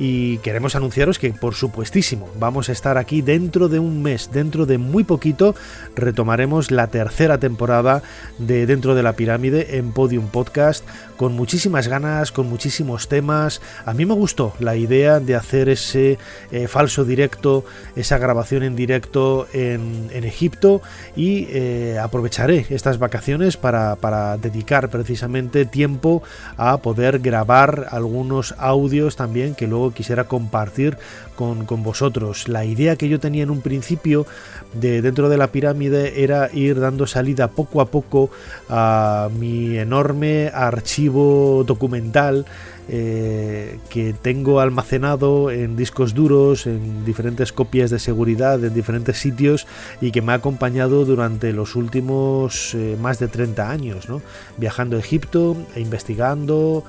y 0.00 0.38
queremos 0.38 0.74
anunciaros 0.74 1.18
que 1.18 1.30
por 1.30 1.54
supuestísimo 1.54 2.26
vamos 2.38 2.70
a 2.70 2.72
estar 2.72 2.96
aquí 2.96 3.20
dentro 3.20 3.68
de 3.68 3.78
un 3.78 4.02
mes, 4.02 4.30
dentro 4.32 4.64
de 4.64 4.78
muy 4.78 5.04
poquito 5.04 5.54
retomaremos 5.94 6.70
la 6.70 6.86
tercera 6.86 7.38
temporada 7.38 8.02
de 8.38 8.64
Dentro 8.64 8.94
de 8.94 9.02
la 9.02 9.12
Pirámide 9.12 9.76
en 9.76 9.92
Podium 9.92 10.28
Podcast 10.28 10.86
con 11.20 11.34
muchísimas 11.34 11.86
ganas, 11.86 12.32
con 12.32 12.48
muchísimos 12.48 13.08
temas. 13.08 13.60
A 13.84 13.92
mí 13.92 14.06
me 14.06 14.14
gustó 14.14 14.54
la 14.58 14.74
idea 14.76 15.20
de 15.20 15.34
hacer 15.34 15.68
ese 15.68 16.18
eh, 16.50 16.66
falso 16.66 17.04
directo, 17.04 17.66
esa 17.94 18.16
grabación 18.16 18.62
en 18.62 18.74
directo 18.74 19.46
en, 19.52 20.08
Egipto 20.24 20.80
y 21.16 21.46
eh, 21.50 21.98
aprovecharé 22.00 22.64
estas 22.70 22.98
vacaciones 22.98 23.58
para, 23.58 23.96
para 23.96 24.38
dedicar 24.38 24.88
precisamente 24.88 25.66
tiempo 25.66 26.22
a 26.56 26.78
poder 26.78 27.18
grabar 27.18 27.88
algunos 27.90 28.54
audios 28.56 29.16
también 29.16 29.54
que 29.54 29.66
luego 29.66 29.89
quisiera 29.92 30.24
compartir 30.24 30.96
con, 31.36 31.66
con, 31.66 31.82
vosotros. 31.82 32.48
La 32.48 32.64
idea 32.64 32.96
que 32.96 33.08
yo 33.08 33.20
tenía 33.20 33.42
en 33.42 33.50
un 33.50 33.60
principio 33.60 34.26
de 34.74 35.02
dentro 35.02 35.28
de 35.28 35.36
la 35.36 35.48
pirámide 35.48 36.22
era 36.22 36.50
ir 36.52 36.80
dando 36.80 37.06
salida 37.06 37.48
poco 37.48 37.80
a 37.80 37.86
poco 37.86 38.30
a 38.68 39.28
mi 39.38 39.78
enorme 39.78 40.50
archivo 40.54 41.64
documental 41.66 42.46
eh, 42.92 43.78
que 43.88 44.14
tengo 44.20 44.58
almacenado 44.58 45.52
en 45.52 45.76
discos 45.76 46.12
duros, 46.12 46.66
en 46.66 47.04
diferentes 47.04 47.52
copias 47.52 47.88
de 47.88 48.00
seguridad, 48.00 48.64
en 48.64 48.74
diferentes 48.74 49.16
sitios 49.16 49.68
y 50.00 50.10
que 50.10 50.22
me 50.22 50.32
ha 50.32 50.36
acompañado 50.36 51.04
durante 51.04 51.52
los 51.52 51.76
últimos 51.76 52.74
eh, 52.74 52.96
más 53.00 53.20
de 53.20 53.28
30 53.28 53.70
años, 53.70 54.08
viajando 54.56 54.96
a 54.96 54.98
Egipto 54.98 55.56
e 55.76 55.80
investigando 55.80 56.82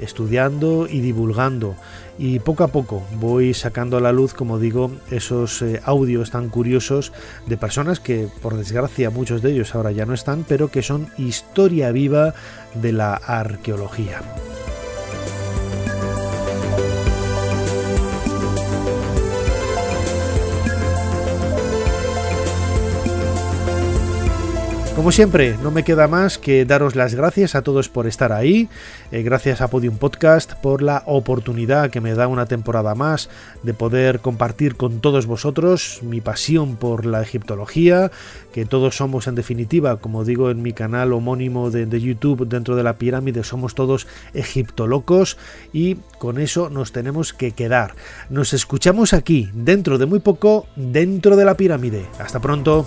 estudiando 0.00 0.86
y 0.88 1.00
divulgando 1.00 1.74
y 2.18 2.38
poco 2.38 2.64
a 2.64 2.68
poco 2.68 3.02
voy 3.18 3.54
sacando 3.54 3.96
a 3.96 4.00
la 4.00 4.12
luz 4.12 4.34
como 4.34 4.58
digo 4.58 4.90
esos 5.10 5.62
eh, 5.62 5.80
audios 5.84 6.30
tan 6.30 6.48
curiosos 6.48 7.12
de 7.46 7.56
personas 7.56 8.00
que 8.00 8.28
por 8.42 8.56
desgracia 8.56 9.10
muchos 9.10 9.42
de 9.42 9.52
ellos 9.52 9.74
ahora 9.74 9.90
ya 9.90 10.06
no 10.06 10.14
están 10.14 10.44
pero 10.48 10.68
que 10.68 10.82
son 10.82 11.08
historia 11.18 11.90
viva 11.92 12.34
de 12.74 12.92
la 12.92 13.14
arqueología. 13.14 14.20
Como 24.96 25.10
siempre, 25.10 25.58
no 25.60 25.72
me 25.72 25.82
queda 25.82 26.06
más 26.06 26.38
que 26.38 26.64
daros 26.64 26.94
las 26.94 27.16
gracias 27.16 27.56
a 27.56 27.62
todos 27.62 27.88
por 27.88 28.06
estar 28.06 28.32
ahí, 28.32 28.68
eh, 29.10 29.22
gracias 29.22 29.60
a 29.60 29.66
Podium 29.66 29.96
Podcast 29.96 30.54
por 30.54 30.82
la 30.82 31.02
oportunidad 31.06 31.90
que 31.90 32.00
me 32.00 32.14
da 32.14 32.28
una 32.28 32.46
temporada 32.46 32.94
más 32.94 33.28
de 33.64 33.74
poder 33.74 34.20
compartir 34.20 34.76
con 34.76 35.00
todos 35.00 35.26
vosotros 35.26 35.98
mi 36.02 36.20
pasión 36.20 36.76
por 36.76 37.06
la 37.06 37.22
egiptología, 37.22 38.12
que 38.52 38.66
todos 38.66 38.96
somos 38.96 39.26
en 39.26 39.34
definitiva, 39.34 39.96
como 39.96 40.24
digo 40.24 40.48
en 40.48 40.62
mi 40.62 40.72
canal 40.72 41.12
homónimo 41.12 41.72
de, 41.72 41.86
de 41.86 42.00
YouTube 42.00 42.46
dentro 42.46 42.76
de 42.76 42.84
la 42.84 42.94
pirámide, 42.94 43.42
somos 43.42 43.74
todos 43.74 44.06
egiptolocos 44.32 45.38
y 45.72 45.96
con 46.18 46.38
eso 46.38 46.70
nos 46.70 46.92
tenemos 46.92 47.32
que 47.32 47.50
quedar. 47.50 47.96
Nos 48.30 48.54
escuchamos 48.54 49.12
aquí, 49.12 49.50
dentro 49.54 49.98
de 49.98 50.06
muy 50.06 50.20
poco, 50.20 50.68
dentro 50.76 51.34
de 51.34 51.44
la 51.44 51.56
pirámide. 51.56 52.06
Hasta 52.20 52.40
pronto. 52.40 52.86